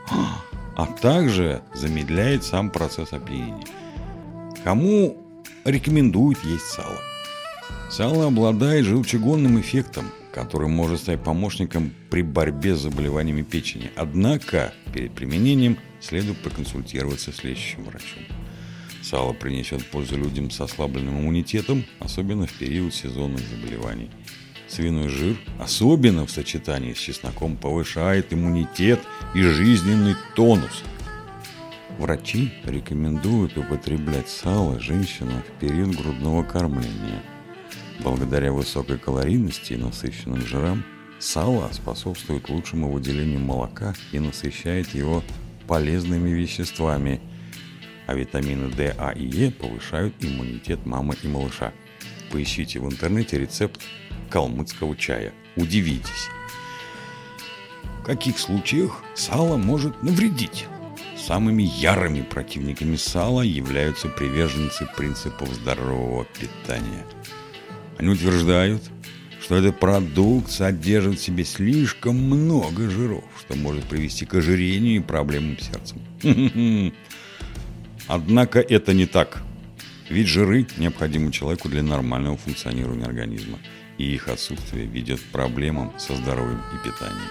а 0.75 0.85
также 0.85 1.61
замедляет 1.73 2.43
сам 2.43 2.69
процесс 2.69 3.13
опьянения. 3.13 3.65
Кому 4.63 5.17
рекомендуют 5.63 6.43
есть 6.43 6.65
сало? 6.65 6.99
Сало 7.89 8.27
обладает 8.27 8.85
желчегонным 8.85 9.59
эффектом, 9.59 10.11
который 10.33 10.67
может 10.67 10.99
стать 10.99 11.23
помощником 11.23 11.93
при 12.09 12.23
борьбе 12.23 12.75
с 12.75 12.79
заболеваниями 12.79 13.43
печени. 13.43 13.91
Однако 13.95 14.73
перед 14.93 15.13
применением 15.13 15.77
следует 16.01 16.37
проконсультироваться 16.39 17.31
с 17.31 17.43
лечащим 17.43 17.83
врачом. 17.85 18.23
Сало 19.01 19.33
принесет 19.33 19.85
пользу 19.85 20.17
людям 20.17 20.49
с 20.49 20.59
ослабленным 20.59 21.21
иммунитетом, 21.21 21.85
особенно 21.99 22.47
в 22.47 22.53
период 22.53 22.93
сезонных 22.93 23.41
заболеваний– 23.41 24.09
Свиной 24.67 25.09
жир, 25.09 25.37
особенно 25.59 26.25
в 26.25 26.31
сочетании 26.31 26.93
с 26.93 26.97
чесноком, 26.97 27.55
повышает 27.55 28.33
иммунитет 28.33 28.99
и 29.33 29.41
жизненный 29.41 30.15
тонус. 30.35 30.83
Врачи 31.99 32.51
рекомендуют 32.65 33.57
употреблять 33.57 34.27
сало 34.27 34.79
женщинам 34.79 35.43
в 35.43 35.59
период 35.59 35.95
грудного 35.95 36.43
кормления. 36.43 37.21
Благодаря 37.99 38.51
высокой 38.51 38.97
калорийности 38.97 39.73
и 39.73 39.77
насыщенным 39.77 40.41
жирам, 40.41 40.83
сало 41.19 41.69
способствует 41.71 42.49
лучшему 42.49 42.91
выделению 42.91 43.39
молока 43.39 43.93
и 44.11 44.19
насыщает 44.19 44.93
его 44.93 45.23
полезными 45.67 46.29
веществами, 46.29 47.21
а 48.07 48.13
витамины 48.13 48.69
D, 48.69 48.93
А 48.97 49.11
и 49.11 49.25
Е 49.25 49.51
повышают 49.51 50.13
иммунитет 50.19 50.85
мамы 50.85 51.15
и 51.23 51.27
малыша. 51.27 51.71
Поищите 52.31 52.79
в 52.79 52.85
интернете 52.85 53.39
рецепт 53.39 53.81
калмыцкого 54.29 54.95
чая. 54.95 55.33
Удивитесь. 55.55 56.29
В 57.99 58.03
каких 58.03 58.37
случаях 58.39 59.03
сало 59.15 59.57
может 59.57 60.03
навредить? 60.03 60.67
самыми 61.25 61.63
ярыми 61.63 62.21
противниками 62.21 62.95
сала 62.97 63.41
являются 63.41 64.07
приверженцы 64.07 64.87
принципов 64.95 65.49
здорового 65.53 66.25
питания. 66.39 67.05
Они 67.97 68.09
утверждают, 68.09 68.83
что 69.41 69.55
этот 69.55 69.79
продукт 69.79 70.51
содержит 70.51 71.19
в 71.19 71.23
себе 71.23 71.43
слишком 71.45 72.15
много 72.15 72.89
жиров, 72.89 73.23
что 73.39 73.55
может 73.55 73.85
привести 73.85 74.25
к 74.25 74.35
ожирению 74.35 74.97
и 74.97 75.03
проблемам 75.03 75.57
с 75.57 75.63
сердцем. 75.63 76.01
Однако 78.07 78.59
это 78.59 78.93
не 78.93 79.05
так. 79.05 79.41
Ведь 80.09 80.27
жиры 80.27 80.67
необходимы 80.77 81.31
человеку 81.31 81.69
для 81.69 81.81
нормального 81.81 82.37
функционирования 82.37 83.05
организма, 83.05 83.57
и 83.97 84.13
их 84.13 84.27
отсутствие 84.27 84.85
ведет 84.85 85.19
к 85.19 85.31
проблемам 85.31 85.93
со 85.97 86.15
здоровьем 86.15 86.61
и 86.73 86.77
питанием. 86.83 87.29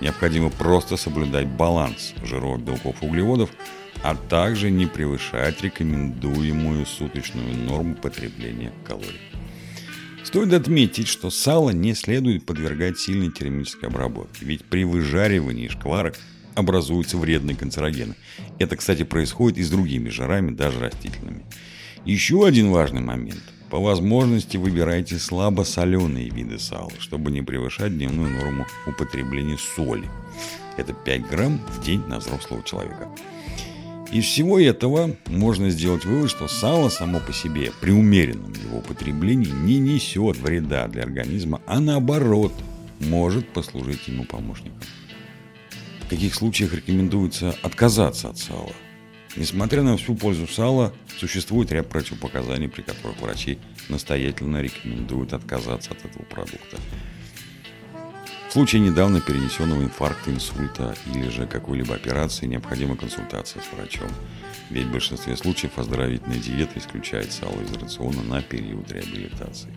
Необходимо 0.00 0.50
просто 0.50 0.96
соблюдать 0.96 1.46
баланс 1.46 2.14
жиров, 2.22 2.62
белков 2.62 3.02
углеводов, 3.02 3.50
а 4.02 4.14
также 4.14 4.70
не 4.70 4.86
превышать 4.86 5.62
рекомендуемую 5.62 6.84
суточную 6.86 7.56
норму 7.56 7.94
потребления 7.94 8.72
калорий. 8.84 9.20
Стоит 10.22 10.52
отметить, 10.52 11.08
что 11.08 11.30
сало 11.30 11.70
не 11.70 11.94
следует 11.94 12.44
подвергать 12.44 12.98
сильной 12.98 13.30
термической 13.30 13.88
обработке, 13.88 14.44
ведь 14.44 14.64
при 14.64 14.84
выжаривании 14.84 15.68
шкварок 15.68 16.16
образуются 16.54 17.16
вредные 17.16 17.56
канцерогены. 17.56 18.16
Это, 18.58 18.76
кстати, 18.76 19.04
происходит 19.04 19.58
и 19.58 19.62
с 19.62 19.70
другими 19.70 20.08
жирами, 20.08 20.50
даже 20.50 20.80
растительными. 20.80 21.46
Еще 22.04 22.46
один 22.46 22.70
важный 22.70 23.02
момент. 23.02 23.42
По 23.70 23.80
возможности 23.80 24.56
выбирайте 24.56 25.18
слабосоленые 25.18 26.30
виды 26.30 26.58
сала, 26.58 26.92
чтобы 27.00 27.32
не 27.32 27.42
превышать 27.42 27.96
дневную 27.96 28.30
норму 28.30 28.66
употребления 28.86 29.58
соли. 29.58 30.08
Это 30.76 30.92
5 30.92 31.28
грамм 31.28 31.60
в 31.74 31.84
день 31.84 32.02
на 32.06 32.18
взрослого 32.18 32.62
человека. 32.62 33.08
Из 34.12 34.24
всего 34.24 34.60
этого 34.60 35.16
можно 35.26 35.68
сделать 35.70 36.04
вывод, 36.04 36.30
что 36.30 36.46
сало 36.46 36.90
само 36.90 37.18
по 37.18 37.32
себе 37.32 37.72
при 37.80 37.90
умеренном 37.90 38.52
его 38.52 38.78
употреблении 38.78 39.50
не 39.50 39.78
несет 39.78 40.36
вреда 40.36 40.86
для 40.86 41.02
организма, 41.02 41.60
а 41.66 41.80
наоборот 41.80 42.52
может 43.00 43.52
послужить 43.52 44.06
ему 44.06 44.24
помощником. 44.24 44.78
В 46.02 46.08
каких 46.08 46.36
случаях 46.36 46.72
рекомендуется 46.72 47.52
отказаться 47.62 48.28
от 48.28 48.38
сала? 48.38 48.72
Несмотря 49.36 49.82
на 49.82 49.98
всю 49.98 50.14
пользу 50.14 50.46
сала, 50.46 50.94
существует 51.18 51.70
ряд 51.70 51.88
противопоказаний, 51.90 52.68
при 52.68 52.80
которых 52.80 53.20
врачи 53.20 53.58
настоятельно 53.90 54.62
рекомендуют 54.62 55.34
отказаться 55.34 55.90
от 55.90 56.04
этого 56.06 56.22
продукта. 56.22 56.78
В 58.48 58.52
случае 58.52 58.80
недавно 58.80 59.20
перенесенного 59.20 59.82
инфаркта, 59.82 60.30
инсульта 60.30 60.96
или 61.14 61.28
же 61.28 61.46
какой-либо 61.46 61.94
операции 61.94 62.46
необходима 62.46 62.96
консультация 62.96 63.60
с 63.60 63.76
врачом. 63.76 64.08
Ведь 64.70 64.86
в 64.86 64.92
большинстве 64.92 65.36
случаев 65.36 65.78
оздоровительная 65.78 66.38
диета 66.38 66.78
исключает 66.78 67.30
сало 67.30 67.60
из 67.60 67.70
рациона 67.74 68.22
на 68.22 68.40
период 68.40 68.90
реабилитации. 68.90 69.68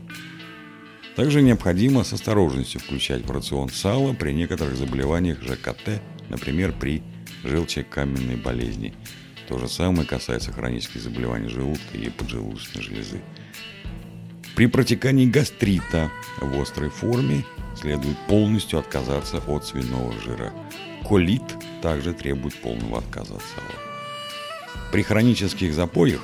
Также 1.18 1.42
необходимо 1.42 2.06
с 2.06 2.14
осторожностью 2.14 2.80
включать 2.80 3.26
в 3.26 3.32
рацион 3.32 3.68
сало 3.68 4.14
при 4.14 4.32
некоторых 4.32 4.78
заболеваниях 4.78 5.42
ЖКТ, 5.42 6.02
например, 6.30 6.72
при 6.72 7.04
желчекаменной 7.44 8.38
болезни– 8.38 8.94
то 9.50 9.58
же 9.58 9.68
самое 9.68 10.08
касается 10.08 10.52
хронических 10.52 11.02
заболеваний 11.02 11.50
желудка 11.50 11.98
и 11.98 12.10
поджелудочной 12.12 12.84
железы. 12.84 13.20
При 14.56 14.68
протекании 14.68 15.26
гастрита 15.26 16.12
в 16.40 16.62
острой 16.62 16.92
форме 16.92 17.44
следует 17.76 18.16
полностью 18.28 18.78
отказаться 18.78 19.38
от 19.48 19.66
свиного 19.66 20.14
жира. 20.22 20.54
Колит 21.04 21.42
также 21.82 22.14
требует 22.14 22.54
полного 22.62 23.00
отказа 23.00 23.34
от 23.34 23.42
сала. 23.42 24.82
При 24.92 25.02
хронических 25.02 25.74
запоях 25.74 26.22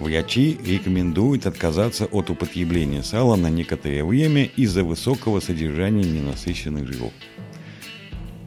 врачи 0.00 0.58
рекомендуют 0.66 1.46
отказаться 1.46 2.06
от 2.06 2.28
употребления 2.28 3.04
сала 3.04 3.36
на 3.36 3.50
некоторое 3.50 4.04
время 4.04 4.46
из-за 4.56 4.82
высокого 4.82 5.38
содержания 5.38 6.02
ненасыщенных 6.02 6.88
жиров. 6.88 7.12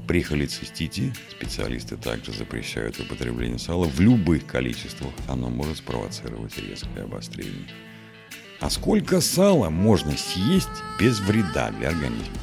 При 0.09 0.23
холецистите 0.23 1.13
специалисты 1.29 1.95
также 1.95 2.31
запрещают 2.31 2.99
употребление 2.99 3.59
сала 3.59 3.85
в 3.85 3.99
любых 3.99 4.47
количествах. 4.47 5.11
Оно 5.27 5.51
может 5.51 5.77
спровоцировать 5.77 6.57
резкое 6.57 7.03
обострение. 7.03 7.67
А 8.59 8.71
сколько 8.71 9.21
сала 9.21 9.69
можно 9.69 10.17
съесть 10.17 10.67
без 10.99 11.19
вреда 11.19 11.69
для 11.69 11.89
организма? 11.89 12.39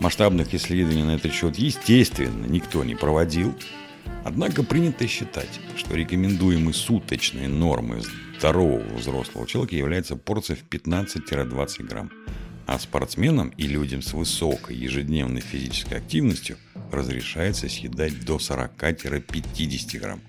Масштабных 0.00 0.52
исследований 0.52 1.04
на 1.04 1.14
этот 1.14 1.32
счет, 1.32 1.54
естественно, 1.58 2.46
никто 2.46 2.82
не 2.82 2.96
проводил. 2.96 3.54
Однако 4.24 4.64
принято 4.64 5.06
считать, 5.06 5.60
что 5.76 5.94
рекомендуемой 5.94 6.74
суточной 6.74 7.46
нормой 7.46 8.02
здорового 8.36 8.96
взрослого 8.96 9.46
человека 9.46 9.76
является 9.76 10.16
порция 10.16 10.56
в 10.56 10.64
15-20 10.64 11.84
грамм– 11.84 12.10
а 12.72 12.78
спортсменам 12.78 13.52
и 13.58 13.64
людям 13.64 14.00
с 14.00 14.14
высокой 14.14 14.74
ежедневной 14.74 15.42
физической 15.42 15.98
активностью 15.98 16.56
разрешается 16.90 17.68
съедать 17.68 18.24
до 18.24 18.36
40-50 18.36 19.98
грамм. 19.98 20.20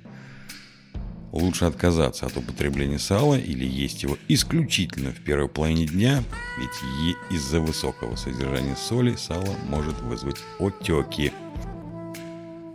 Лучше 1.32 1.64
отказаться 1.64 2.26
от 2.26 2.36
употребления 2.36 3.00
сала 3.00 3.36
или 3.36 3.66
есть 3.66 4.04
его 4.04 4.18
исключительно 4.28 5.12
в 5.12 5.22
первой 5.22 5.48
половине 5.48 5.88
дня, 5.88 6.22
ведь 6.60 7.32
из-за 7.32 7.62
высокого 7.62 8.18
содержания 8.18 8.76
соли 8.76 9.16
сало 9.16 9.56
может 9.70 10.00
вызвать 10.02 10.38
отеки. 10.60 11.32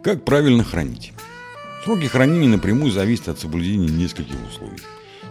Как 0.02 0.24
правильно 0.24 0.64
хранить? 0.64 1.12
Сроки 1.84 2.06
хранения 2.06 2.48
напрямую 2.48 2.90
зависят 2.90 3.28
от 3.28 3.38
соблюдения 3.38 3.88
нескольких 3.88 4.36
условий. 4.48 4.80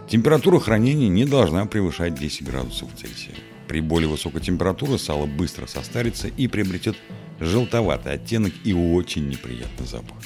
Температура 0.08 0.60
хранения 0.60 1.08
не 1.08 1.24
должна 1.24 1.66
превышать 1.66 2.14
10 2.14 2.44
градусов 2.44 2.88
Цельсия. 2.96 3.34
При 3.68 3.80
более 3.80 4.08
высокой 4.08 4.40
температуре 4.40 4.98
сало 4.98 5.26
быстро 5.26 5.66
состарится 5.66 6.28
и 6.28 6.48
приобретет 6.48 6.96
желтоватый 7.38 8.14
оттенок 8.14 8.52
и 8.64 8.72
очень 8.72 9.28
неприятный 9.28 9.86
запах. 9.86 10.16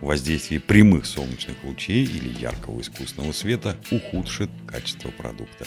Воздействие 0.00 0.60
прямых 0.60 1.06
солнечных 1.06 1.62
лучей 1.62 2.04
или 2.04 2.28
яркого 2.40 2.80
искусственного 2.80 3.30
света 3.30 3.76
ухудшит 3.92 4.50
качество 4.66 5.10
продукта. 5.10 5.64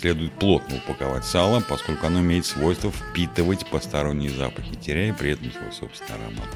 Следует 0.00 0.32
плотно 0.32 0.76
упаковать 0.76 1.26
сало, 1.26 1.62
поскольку 1.68 2.06
оно 2.06 2.20
имеет 2.20 2.46
свойство 2.46 2.90
впитывать 2.90 3.66
посторонние 3.66 4.30
запахи, 4.30 4.76
теряя 4.76 5.12
при 5.12 5.32
этом 5.32 5.52
свой 5.52 5.72
собственный 5.72 6.20
аромат. 6.20 6.48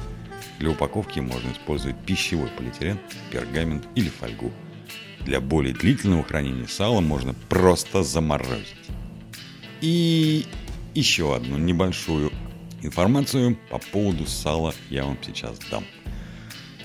Для 0.57 0.71
упаковки 0.71 1.19
можно 1.19 1.51
использовать 1.51 1.97
пищевой 2.05 2.49
полиэтилен, 2.57 2.97
пергамент 3.31 3.85
или 3.93 4.09
фольгу. 4.09 4.51
Для 5.25 5.39
более 5.39 5.75
длительного 5.75 6.23
хранения 6.23 6.67
сала 6.67 7.01
можно 7.01 7.35
просто 7.49 8.01
заморозить. 8.01 8.75
И 9.83 10.45
еще 10.93 11.35
одну 11.35 11.57
небольшую 11.57 12.31
информацию 12.81 13.57
по 13.69 13.79
поводу 13.79 14.25
сала 14.25 14.73
я 14.89 15.03
вам 15.03 15.17
сейчас 15.21 15.59
дам. 15.69 15.83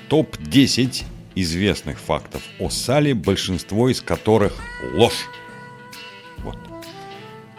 Топ-10 0.09 1.05
известных 1.37 2.01
фактов 2.01 2.43
о 2.59 2.71
сале, 2.71 3.15
большинство 3.15 3.89
из 3.89 4.01
которых 4.01 4.57
ложь. 4.95 5.27
Вот. 6.39 6.59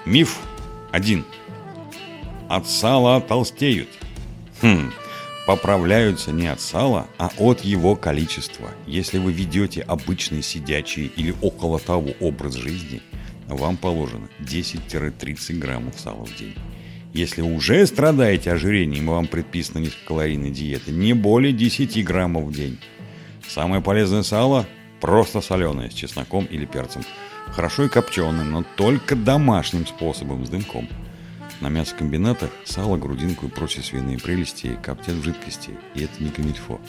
Миф 0.05 0.39
1. 0.91 1.23
От 2.49 2.67
сала 2.67 3.21
толстеют. 3.21 3.87
Хм, 4.61 4.91
поправляются 5.47 6.33
не 6.33 6.47
от 6.47 6.59
сала, 6.59 7.07
а 7.17 7.31
от 7.37 7.61
его 7.61 7.95
количества. 7.95 8.71
Если 8.85 9.19
вы 9.19 9.31
ведете 9.31 9.83
обычный 9.83 10.43
сидячий 10.43 11.09
или 11.15 11.33
около 11.41 11.79
того 11.79 12.09
образ 12.19 12.55
жизни– 12.55 13.01
вам 13.55 13.77
положено 13.77 14.29
10-30 14.39 15.57
граммов 15.57 15.99
сала 15.99 16.25
в 16.25 16.35
день. 16.37 16.55
Если 17.13 17.41
уже 17.41 17.85
страдаете 17.87 18.51
ожирением 18.51 19.05
и 19.05 19.09
вам 19.09 19.27
предписана 19.27 19.79
низкокалорийная 19.79 20.51
диета, 20.51 20.91
не 20.91 21.13
более 21.13 21.53
10 21.53 22.03
граммов 22.05 22.45
в 22.45 22.53
день. 22.53 22.79
Самое 23.47 23.81
полезное 23.81 24.23
сало– 24.23 24.67
просто 25.01 25.41
соленое, 25.41 25.89
с 25.89 25.93
чесноком 25.93 26.45
или 26.45 26.65
перцем. 26.65 27.03
Хорошо 27.47 27.85
и 27.85 27.89
копченое, 27.89 28.43
но 28.43 28.63
только 28.75 29.15
домашним 29.15 29.87
способом, 29.87 30.45
с 30.45 30.49
дымком. 30.49 30.87
На 31.61 31.69
мясокомбинатах 31.69 32.51
сало, 32.63 32.97
грудинку 32.97 33.47
и 33.47 33.49
прочие 33.49 33.83
свиные 33.83 34.19
прелести 34.19 34.77
коптят 34.81 35.15
в 35.15 35.23
жидкости, 35.23 35.71
и 35.95 36.03
это 36.03 36.23
не 36.23 36.29
камильфо. 36.29 36.79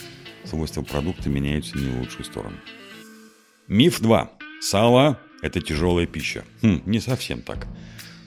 Свойства 0.44 0.82
продукта 0.82 1.28
меняются 1.28 1.76
не 1.78 1.90
в 1.90 1.98
лучшую 1.98 2.24
сторону. 2.24 2.56
Миф 3.68 4.00
2. 4.00 4.30
Сало 4.60 5.18
это 5.42 5.60
тяжелая 5.60 6.06
пища. 6.06 6.44
Хм, 6.62 6.82
не 6.86 7.00
совсем 7.00 7.42
так. 7.42 7.66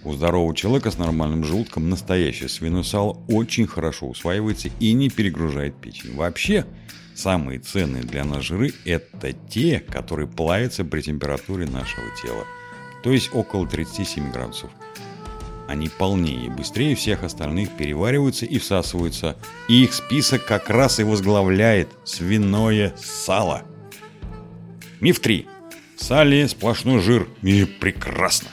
У 0.03 0.13
здорового 0.13 0.53
человека 0.55 0.91
с 0.91 0.97
нормальным 0.97 1.45
желудком 1.45 1.89
настоящее 1.89 2.49
свиное 2.49 2.83
сало 2.83 3.23
очень 3.29 3.67
хорошо 3.67 4.07
усваивается 4.07 4.69
и 4.79 4.91
не 4.93 5.09
перегружает 5.09 5.79
печень. 5.79 6.15
Вообще, 6.15 6.65
самые 7.15 7.59
ценные 7.59 8.03
для 8.03 8.25
нас 8.25 8.43
жиры– 8.43 8.73
это 8.85 9.31
те, 9.31 9.79
которые 9.79 10.27
плавятся 10.27 10.83
при 10.83 11.01
температуре 11.01 11.65
нашего 11.67 12.05
тела, 12.21 12.43
то 13.01 13.11
есть 13.11 13.29
около 13.33 13.65
37 13.65 14.31
градусов. 14.31 14.71
они 15.67 15.89
полнее 15.89 16.47
и 16.47 16.49
быстрее 16.49 16.95
всех 16.95 17.23
остальных 17.23 17.69
перевариваются 17.77 18.45
и 18.45 18.57
всасываются. 18.59 19.37
И 19.69 19.83
их 19.83 19.93
список 19.93 20.45
как 20.45 20.69
раз 20.69 20.99
и 20.99 21.03
возглавляет 21.03 21.89
свиное 22.03 22.93
сало. 22.97 23.63
Миф 24.99 25.19
3. 25.19 25.47
В 26.03 26.05
сале 26.05 26.49
сплошной 26.49 26.99
жир. 26.99 27.29
И 27.43 27.63
прекрасно. 27.63 28.49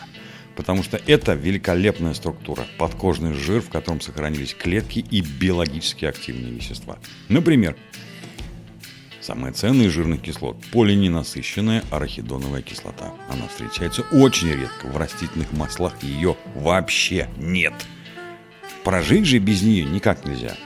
Потому 0.54 0.84
что 0.84 1.00
это 1.04 1.34
великолепная 1.34 2.14
структура. 2.14 2.64
Подкожный 2.78 3.34
жир, 3.34 3.60
в 3.60 3.70
котором 3.70 4.00
сохранились 4.00 4.54
клетки 4.54 5.00
и 5.00 5.20
биологически 5.20 6.04
активные 6.04 6.52
вещества. 6.52 7.00
Например, 7.28 7.76
Самая 9.20 9.52
ценная 9.52 9.86
из 9.86 9.92
жирных 9.92 10.22
кислот– 10.22 10.56
полиненасыщенная 10.72 11.82
арахидоновая 11.90 12.62
кислота. 12.62 13.12
Она 13.28 13.48
встречается 13.48 14.02
очень 14.12 14.52
редко 14.52 14.86
в 14.86 14.96
растительных 14.96 15.52
маслах, 15.52 15.92
ее 16.02 16.36
вообще 16.54 17.28
нет. 17.36 17.74
Прожить 18.84 19.26
же 19.26 19.38
без 19.38 19.62
нее 19.62 19.84
никак 19.84 20.24
нельзя. 20.24 20.56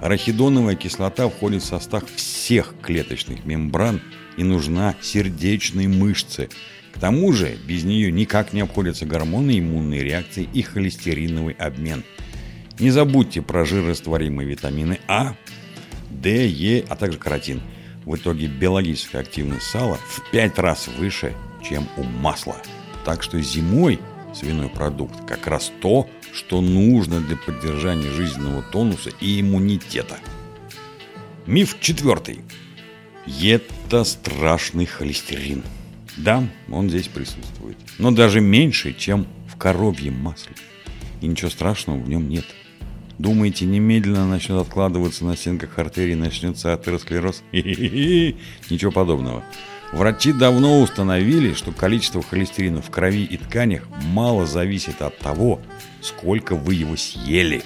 Арахидоновая 0.00 0.74
кислота 0.74 1.28
входит 1.28 1.62
в 1.62 1.66
состав 1.66 2.02
всех 2.16 2.74
клеточных 2.82 3.44
мембран 3.44 4.00
и 4.40 4.44
нужна 4.44 4.96
сердечной 5.02 5.86
мышце. 5.86 6.48
К 6.92 6.98
тому 6.98 7.32
же 7.32 7.56
без 7.66 7.84
нее 7.84 8.10
никак 8.10 8.52
не 8.52 8.62
обходятся 8.62 9.06
гормоны 9.06 9.58
иммунной 9.58 9.98
реакции 10.00 10.48
и 10.52 10.62
холестериновый 10.62 11.54
обмен. 11.54 12.04
Не 12.78 12.90
забудьте 12.90 13.42
про 13.42 13.64
жирорастворимые 13.64 14.48
витамины 14.48 14.98
А, 15.06 15.36
D, 16.10 16.46
Е, 16.48 16.84
а 16.88 16.96
также 16.96 17.18
каротин– 17.18 17.60
в 18.04 18.16
итоге 18.16 18.46
биологически 18.46 19.16
активность 19.16 19.66
сала 19.66 19.98
в 20.08 20.30
5 20.30 20.58
раз 20.58 20.88
выше, 20.88 21.34
чем 21.62 21.86
у 21.96 22.02
масла. 22.02 22.56
Так 23.04 23.22
что 23.22 23.40
зимой 23.40 24.00
свиной 24.34 24.68
продукт 24.68 25.26
как 25.26 25.46
раз 25.46 25.72
то, 25.80 26.08
что 26.32 26.60
нужно 26.60 27.20
для 27.20 27.36
поддержания 27.36 28.10
жизненного 28.10 28.62
тонуса 28.62 29.10
и 29.20 29.40
иммунитета. 29.40 30.16
Миф 31.46 31.76
четвертый. 31.80 32.40
Это 33.42 34.04
страшный 34.04 34.86
холестерин. 34.86 35.62
Да, 36.16 36.42
он 36.70 36.88
здесь 36.88 37.08
присутствует. 37.08 37.76
Но 37.98 38.10
даже 38.10 38.40
меньше, 38.40 38.92
чем 38.92 39.26
в 39.46 39.56
коровьем 39.56 40.18
масле. 40.18 40.54
И 41.20 41.26
ничего 41.26 41.50
страшного 41.50 41.98
в 41.98 42.08
нем 42.08 42.28
нет. 42.28 42.44
Думаете, 43.18 43.66
немедленно 43.66 44.26
начнет 44.26 44.58
откладываться 44.58 45.24
на 45.24 45.36
стенках 45.36 45.78
артерий, 45.78 46.14
начнется 46.14 46.72
атеросклероз? 46.72 47.42
Ничего 47.52 48.90
подобного. 48.90 49.44
Врачи 49.92 50.32
давно 50.32 50.80
установили, 50.80 51.52
что 51.52 51.72
количество 51.72 52.22
холестерина 52.22 52.80
в 52.80 52.90
крови 52.90 53.24
и 53.24 53.36
тканях 53.36 53.82
мало 54.12 54.46
зависит 54.46 55.02
от 55.02 55.18
того, 55.18 55.60
сколько 56.00 56.54
вы 56.54 56.74
его 56.74 56.96
съели. 56.96 57.62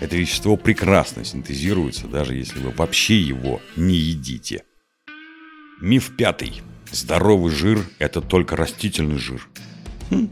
Это 0.00 0.16
вещество 0.16 0.56
прекрасно 0.56 1.24
синтезируется, 1.24 2.06
даже 2.06 2.34
если 2.34 2.60
вы 2.60 2.70
вообще 2.70 3.20
его 3.20 3.60
не 3.76 3.96
едите. 3.96 4.62
Миф 5.80 6.16
пятый. 6.16 6.62
Здоровый 6.90 7.52
жир– 7.52 7.84
это 7.98 8.20
только 8.20 8.56
растительный 8.56 9.18
жир. 9.18 9.46
Хм, 10.10 10.30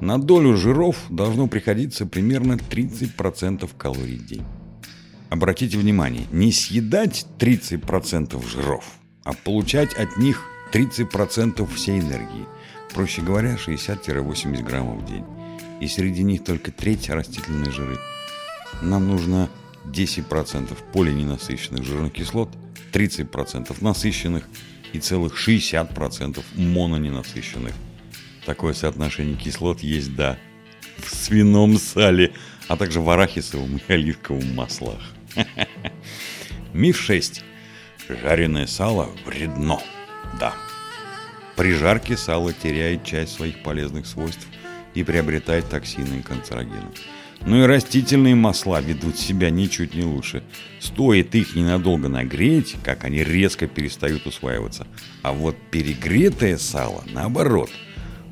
на 0.00 0.18
долю 0.18 0.56
жиров 0.56 0.96
должно 1.08 1.46
приходиться 1.46 2.06
примерно 2.06 2.54
30% 2.54 3.70
калорий 3.76 4.18
в 4.18 4.26
день. 4.26 4.44
Обратите 5.30 5.78
внимание, 5.78 6.26
не 6.30 6.52
съедать 6.52 7.26
30% 7.38 8.46
жиров, 8.46 8.84
а 9.24 9.32
получать 9.32 9.94
от 9.94 10.16
них 10.18 10.42
30% 10.72 11.66
всей 11.74 12.00
энергии. 12.00 12.46
Проще 12.94 13.22
говоря, 13.22 13.56
60-80 13.56 14.62
граммов 14.62 15.02
в 15.02 15.06
день. 15.06 15.24
И 15.80 15.86
среди 15.86 16.22
них 16.22 16.44
только 16.44 16.72
треть 16.72 17.08
растительные 17.08 17.70
жиры. 17.70 17.98
Нам 18.82 19.08
нужно 19.08 19.48
10% 19.86 20.76
полиненасыщенных 20.92 21.84
жирных 21.84 22.12
кислот, 22.12 22.50
30% 22.92 23.76
насыщенных 23.80 24.44
и 24.92 25.00
целых 25.00 25.36
60% 25.36 26.42
мононенасыщенных 26.54 27.74
Такое 28.48 28.72
соотношение 28.72 29.36
кислот 29.36 29.80
есть, 29.80 30.16
да, 30.16 30.38
в 30.96 31.14
свином 31.14 31.76
сале, 31.76 32.32
а 32.66 32.78
также 32.78 32.98
в 32.98 33.10
арахисовом 33.10 33.76
и 33.76 33.92
оливковом 33.92 34.54
маслах. 34.54 35.02
Миф 36.72 36.98
6. 36.98 37.44
Жареное 38.08 38.66
сало 38.66 39.10
вредно. 39.26 39.80
Да. 40.40 40.54
При 41.56 41.74
жарке 41.74 42.16
сало 42.16 42.54
теряет 42.54 43.04
часть 43.04 43.34
своих 43.34 43.62
полезных 43.62 44.06
свойств 44.06 44.46
и 44.94 45.04
приобретает 45.04 45.68
токсины 45.68 46.20
и 46.20 46.22
канцерогены. 46.22 46.88
Но 47.46 47.62
и 47.62 47.66
растительные 47.66 48.34
масла 48.34 48.80
ведут 48.80 49.18
себя 49.18 49.50
ничуть 49.50 49.94
не 49.94 50.02
лучше. 50.02 50.42
Стоит 50.80 51.34
их 51.34 51.54
ненадолго 51.54 52.08
нагреть, 52.08 52.76
как 52.82 53.04
они 53.04 53.22
резко 53.22 53.66
перестают 53.66 54.26
усваиваться. 54.26 54.86
А 55.22 55.32
вот 55.32 55.56
перегретое 55.70 56.58
сало, 56.58 57.04
наоборот– 57.12 57.70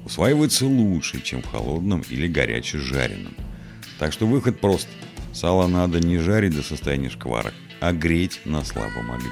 усваивается 0.06 0.66
лучше, 0.66 1.20
чем 1.20 1.42
в 1.42 1.46
холодном 1.46 2.02
или 2.08 2.28
горяче 2.28 2.78
жареном. 2.78 3.34
Так 3.98 4.12
что 4.12 4.26
выход 4.26 4.60
прост. 4.60 4.88
Сало 5.32 5.66
надо 5.66 6.00
не 6.00 6.16
жарить 6.16 6.56
до 6.56 6.62
состояния 6.62 7.10
шкварок, 7.10 7.52
а 7.80 7.92
греть 7.92 8.40
на 8.46 8.64
слабом 8.64 9.10
огне. 9.10 9.28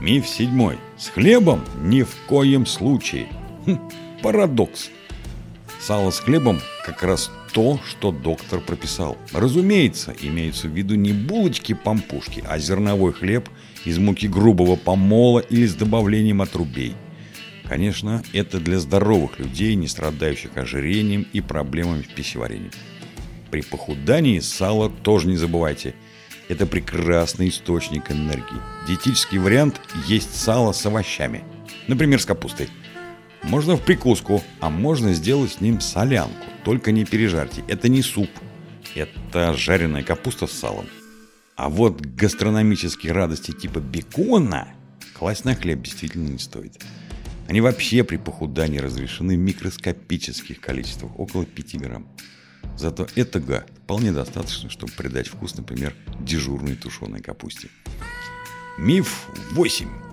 Миф 0.00 0.28
седьмой. 0.28 0.76
С 0.98 1.08
хлебом 1.08 1.64
ни 1.80 2.02
в 2.02 2.14
коем 2.26 2.66
случае. 2.66 3.28
Хм, 3.64 3.78
парадокс. 4.22 4.90
Сало 5.80 6.10
с 6.10 6.18
хлебом 6.18 6.60
как 6.84 7.02
раз 7.02 7.30
то, 7.58 7.80
что 7.84 8.12
доктор 8.12 8.60
прописал. 8.60 9.18
Разумеется, 9.32 10.14
имеются 10.22 10.68
в 10.68 10.70
виду 10.70 10.94
не 10.94 11.12
булочки-пампушки, 11.12 12.44
а 12.48 12.56
зерновой 12.60 13.12
хлеб 13.12 13.48
из 13.84 13.98
муки 13.98 14.28
грубого 14.28 14.76
помола 14.76 15.40
или 15.40 15.66
с 15.66 15.74
добавлением 15.74 16.40
отрубей– 16.40 16.94
Конечно, 17.68 18.22
это 18.32 18.60
для 18.60 18.78
здоровых 18.78 19.38
людей, 19.40 19.74
не 19.74 19.88
страдающих 19.88 20.56
ожирением 20.56 21.26
и 21.34 21.42
проблемами 21.42 22.00
в 22.00 22.14
пищеварении. 22.14 22.70
При 23.50 23.60
похудании 23.60 24.38
сало 24.38 24.88
тоже 24.88 25.28
не 25.28 25.36
забывайте. 25.36 25.94
Это 26.48 26.64
прекрасный 26.64 27.50
источник 27.50 28.10
энергии. 28.10 28.62
Диетический 28.86 29.38
вариант 29.38 29.82
есть 30.06 30.34
сало 30.34 30.72
с 30.72 30.86
овощами. 30.86 31.42
Например, 31.88 32.22
с 32.22 32.24
капустой. 32.24 32.70
Можно 33.42 33.76
в 33.76 33.82
прикуску, 33.82 34.42
а 34.60 34.70
можно 34.70 35.12
сделать 35.12 35.52
с 35.52 35.60
ним 35.60 35.80
солянку. 35.80 36.46
Только 36.64 36.92
не 36.92 37.04
пережарьте. 37.04 37.64
Это 37.68 37.88
не 37.88 38.02
суп. 38.02 38.30
Это 38.94 39.54
жареная 39.54 40.02
капуста 40.02 40.46
с 40.46 40.52
салом. 40.52 40.86
А 41.56 41.68
вот 41.68 42.00
гастрономические 42.00 43.12
радости 43.12 43.52
типа 43.52 43.80
бекона 43.80 44.68
класть 45.18 45.44
на 45.44 45.54
хлеб 45.54 45.82
действительно 45.82 46.28
не 46.28 46.38
стоит. 46.38 46.82
Они 47.48 47.60
вообще 47.60 48.04
при 48.04 48.16
похудании 48.16 48.78
разрешены 48.78 49.34
в 49.34 49.38
микроскопических 49.38 50.60
количествах, 50.60 51.18
около 51.18 51.44
5 51.44 51.78
грамм. 51.78 52.06
Зато 52.76 53.08
этого 53.16 53.64
вполне 53.82 54.12
достаточно, 54.12 54.70
чтобы 54.70 54.92
придать 54.92 55.28
вкус, 55.28 55.56
например, 55.56 55.94
дежурной 56.20 56.76
тушеной 56.76 57.20
капусте. 57.20 57.70
Миф 58.78 59.26
8. 59.52 60.07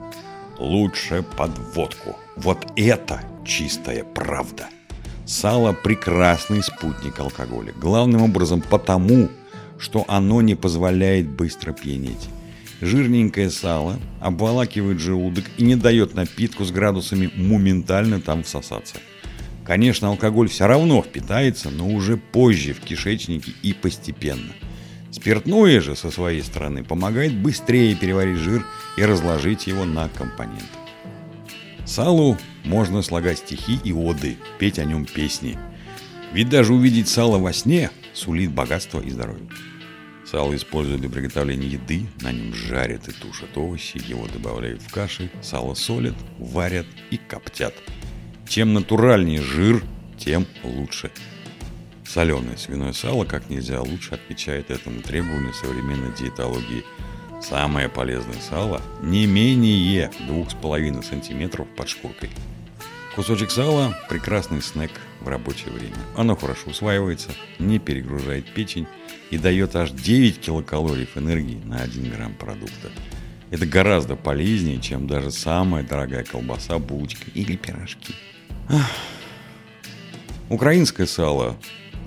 Лучше 0.59 1.23
под 1.37 1.57
водку. 1.73 2.15
Вот 2.37 2.65
это 2.75 3.21
чистая 3.45 4.03
правда. 4.03 4.67
Сало– 5.25 5.73
прекрасный 5.83 6.63
спутник 6.63 7.19
алкоголя. 7.19 7.73
Главным 7.73 8.21
образом 8.21 8.61
потому, 8.61 9.29
что 9.79 10.05
оно 10.07 10.41
не 10.41 10.55
позволяет 10.55 11.27
быстро 11.27 11.73
пьянеть. 11.73 12.29
Жирненькое 12.81 13.49
сало 13.49 13.99
обволакивает 14.19 14.99
желудок 14.99 15.45
и 15.57 15.63
не 15.63 15.75
дает 15.75 16.13
напитку 16.13 16.63
с 16.63 16.71
градусами 16.71 17.31
моментально 17.35 18.21
там 18.21 18.43
всосаться. 18.43 18.95
Конечно, 19.65 20.09
алкоголь 20.09 20.47
все 20.47 20.67
равно 20.67 21.01
впитается, 21.01 21.71
но 21.71 21.87
уже 21.89 22.17
позже 22.17 22.73
в 22.73 22.81
кишечнике 22.81 23.51
и 23.63 23.73
постепенно. 23.73 24.53
Спиртное 25.15 25.80
же 25.80 25.95
со 25.95 26.12
своей 26.12 26.41
стороны 26.41 26.84
помогает 26.84 27.34
быстрее 27.34 27.95
переварить 27.95 28.38
жир 28.38 28.65
и 28.97 29.06
разложить 29.06 29.65
его 29.65 29.86
на 29.86 30.10
компоненты. 30.10 30.65
Салу 31.86 32.38
можно 32.65 33.01
слагать 33.01 33.38
стихи 33.38 33.80
и 33.82 33.93
оды, 33.93 34.36
петь 34.60 34.78
о 34.78 34.84
нем 34.84 35.06
песни. 35.06 35.58
Ведь 36.34 36.49
даже 36.49 36.73
увидеть 36.73 37.08
сало 37.08 37.38
во 37.38 37.54
сне 37.54 37.91
сулит 38.13 38.51
богатство 38.51 38.99
и 38.99 39.10
здоровье. 39.10 39.47
Сало 40.30 40.54
используют 40.54 40.99
для 40.99 41.10
приготовления 41.10 41.67
еды, 41.67 42.08
на 42.19 42.34
нем 42.34 42.54
жарят 42.54 43.08
и 43.08 43.13
тушат 43.13 43.58
овощи, 43.58 44.01
его 44.06 44.28
добавляют 44.28 44.82
в 44.82 44.91
каши, 44.91 45.32
сало 45.41 45.75
солят, 45.75 46.15
варят 46.39 46.88
и 47.10 47.15
коптят. 47.15 47.73
Чем 48.49 48.73
натуральнее 48.73 49.41
жир, 49.41 49.82
тем 50.17 50.45
лучше. 50.62 51.10
Соленое 52.05 52.57
свиное 52.57 52.93
сало 52.93 53.25
как 53.25 53.49
нельзя 53.49 53.81
лучше 53.81 54.15
отвечает 54.15 54.69
этому 54.69 55.01
требованию 55.01 55.53
современной 55.53 56.13
диетологии. 56.15 56.85
Самое 57.41 57.89
полезное 57.89 58.39
сало 58.39 58.81
не 59.01 59.25
менее 59.25 60.11
2,5 60.27 61.03
см 61.03 61.65
под 61.75 61.89
шкуркой. 61.89 62.29
Кусочек 63.15 63.49
сала– 63.49 63.97
прекрасный 64.09 64.61
снэк 64.61 64.91
в 65.21 65.27
рабочее 65.27 65.71
время. 65.71 65.95
Оно 66.15 66.35
хорошо 66.35 66.69
усваивается, 66.69 67.29
не 67.59 67.79
перегружает 67.79 68.53
печень 68.53 68.87
и 69.31 69.37
дает 69.37 69.75
аж 69.75 69.91
9 69.91 70.39
килокалориев 70.39 71.17
энергии 71.17 71.61
на 71.63 71.81
1 71.81 72.11
грамм 72.11 72.33
продукта. 72.33 72.91
Это 73.51 73.65
гораздо 73.65 74.15
полезнее, 74.15 74.81
чем 74.81 75.07
даже 75.07 75.31
самая 75.31 75.83
дорогая 75.83 76.23
колбаса, 76.23 76.77
булочка 76.77 77.25
или 77.33 77.55
пирожки. 77.55 78.13
Ах. 78.69 78.91
Украинское 80.49 81.07
сало 81.07 81.57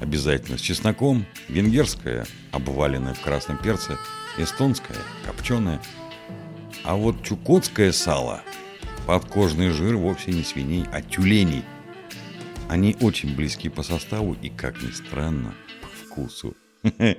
обязательно 0.00 0.58
с 0.58 0.60
чесноком, 0.60 1.26
венгерское, 1.48 2.26
обваленное 2.52 3.14
в 3.14 3.20
красном 3.20 3.58
перце, 3.58 3.98
эстонское, 4.36 4.96
копченое. 5.24 5.80
А 6.84 6.96
вот 6.96 7.22
чукотское 7.24 7.92
сало, 7.92 8.42
подкожный 9.06 9.70
жир 9.70 9.96
вовсе 9.96 10.32
не 10.32 10.42
свиней, 10.42 10.84
а 10.92 11.02
тюленей. 11.02 11.64
Они 12.68 12.96
очень 13.00 13.34
близки 13.34 13.68
по 13.68 13.82
составу 13.82 14.34
и, 14.34 14.50
как 14.50 14.82
ни 14.82 14.90
странно, 14.90 15.54
по 15.82 15.88
вкусу. 15.88 16.56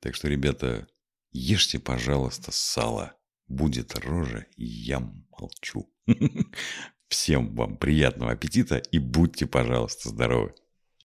Так 0.00 0.14
что, 0.14 0.28
ребята, 0.28 0.86
ешьте, 1.32 1.80
пожалуйста, 1.80 2.52
сало. 2.52 3.14
Будет 3.48 3.98
рожа, 3.98 4.46
я 4.56 5.00
молчу. 5.00 5.92
Всем 7.08 7.56
вам 7.56 7.76
приятного 7.78 8.30
аппетита 8.30 8.76
и 8.76 9.00
будьте, 9.00 9.46
пожалуйста, 9.46 10.10
здоровы. 10.10 10.54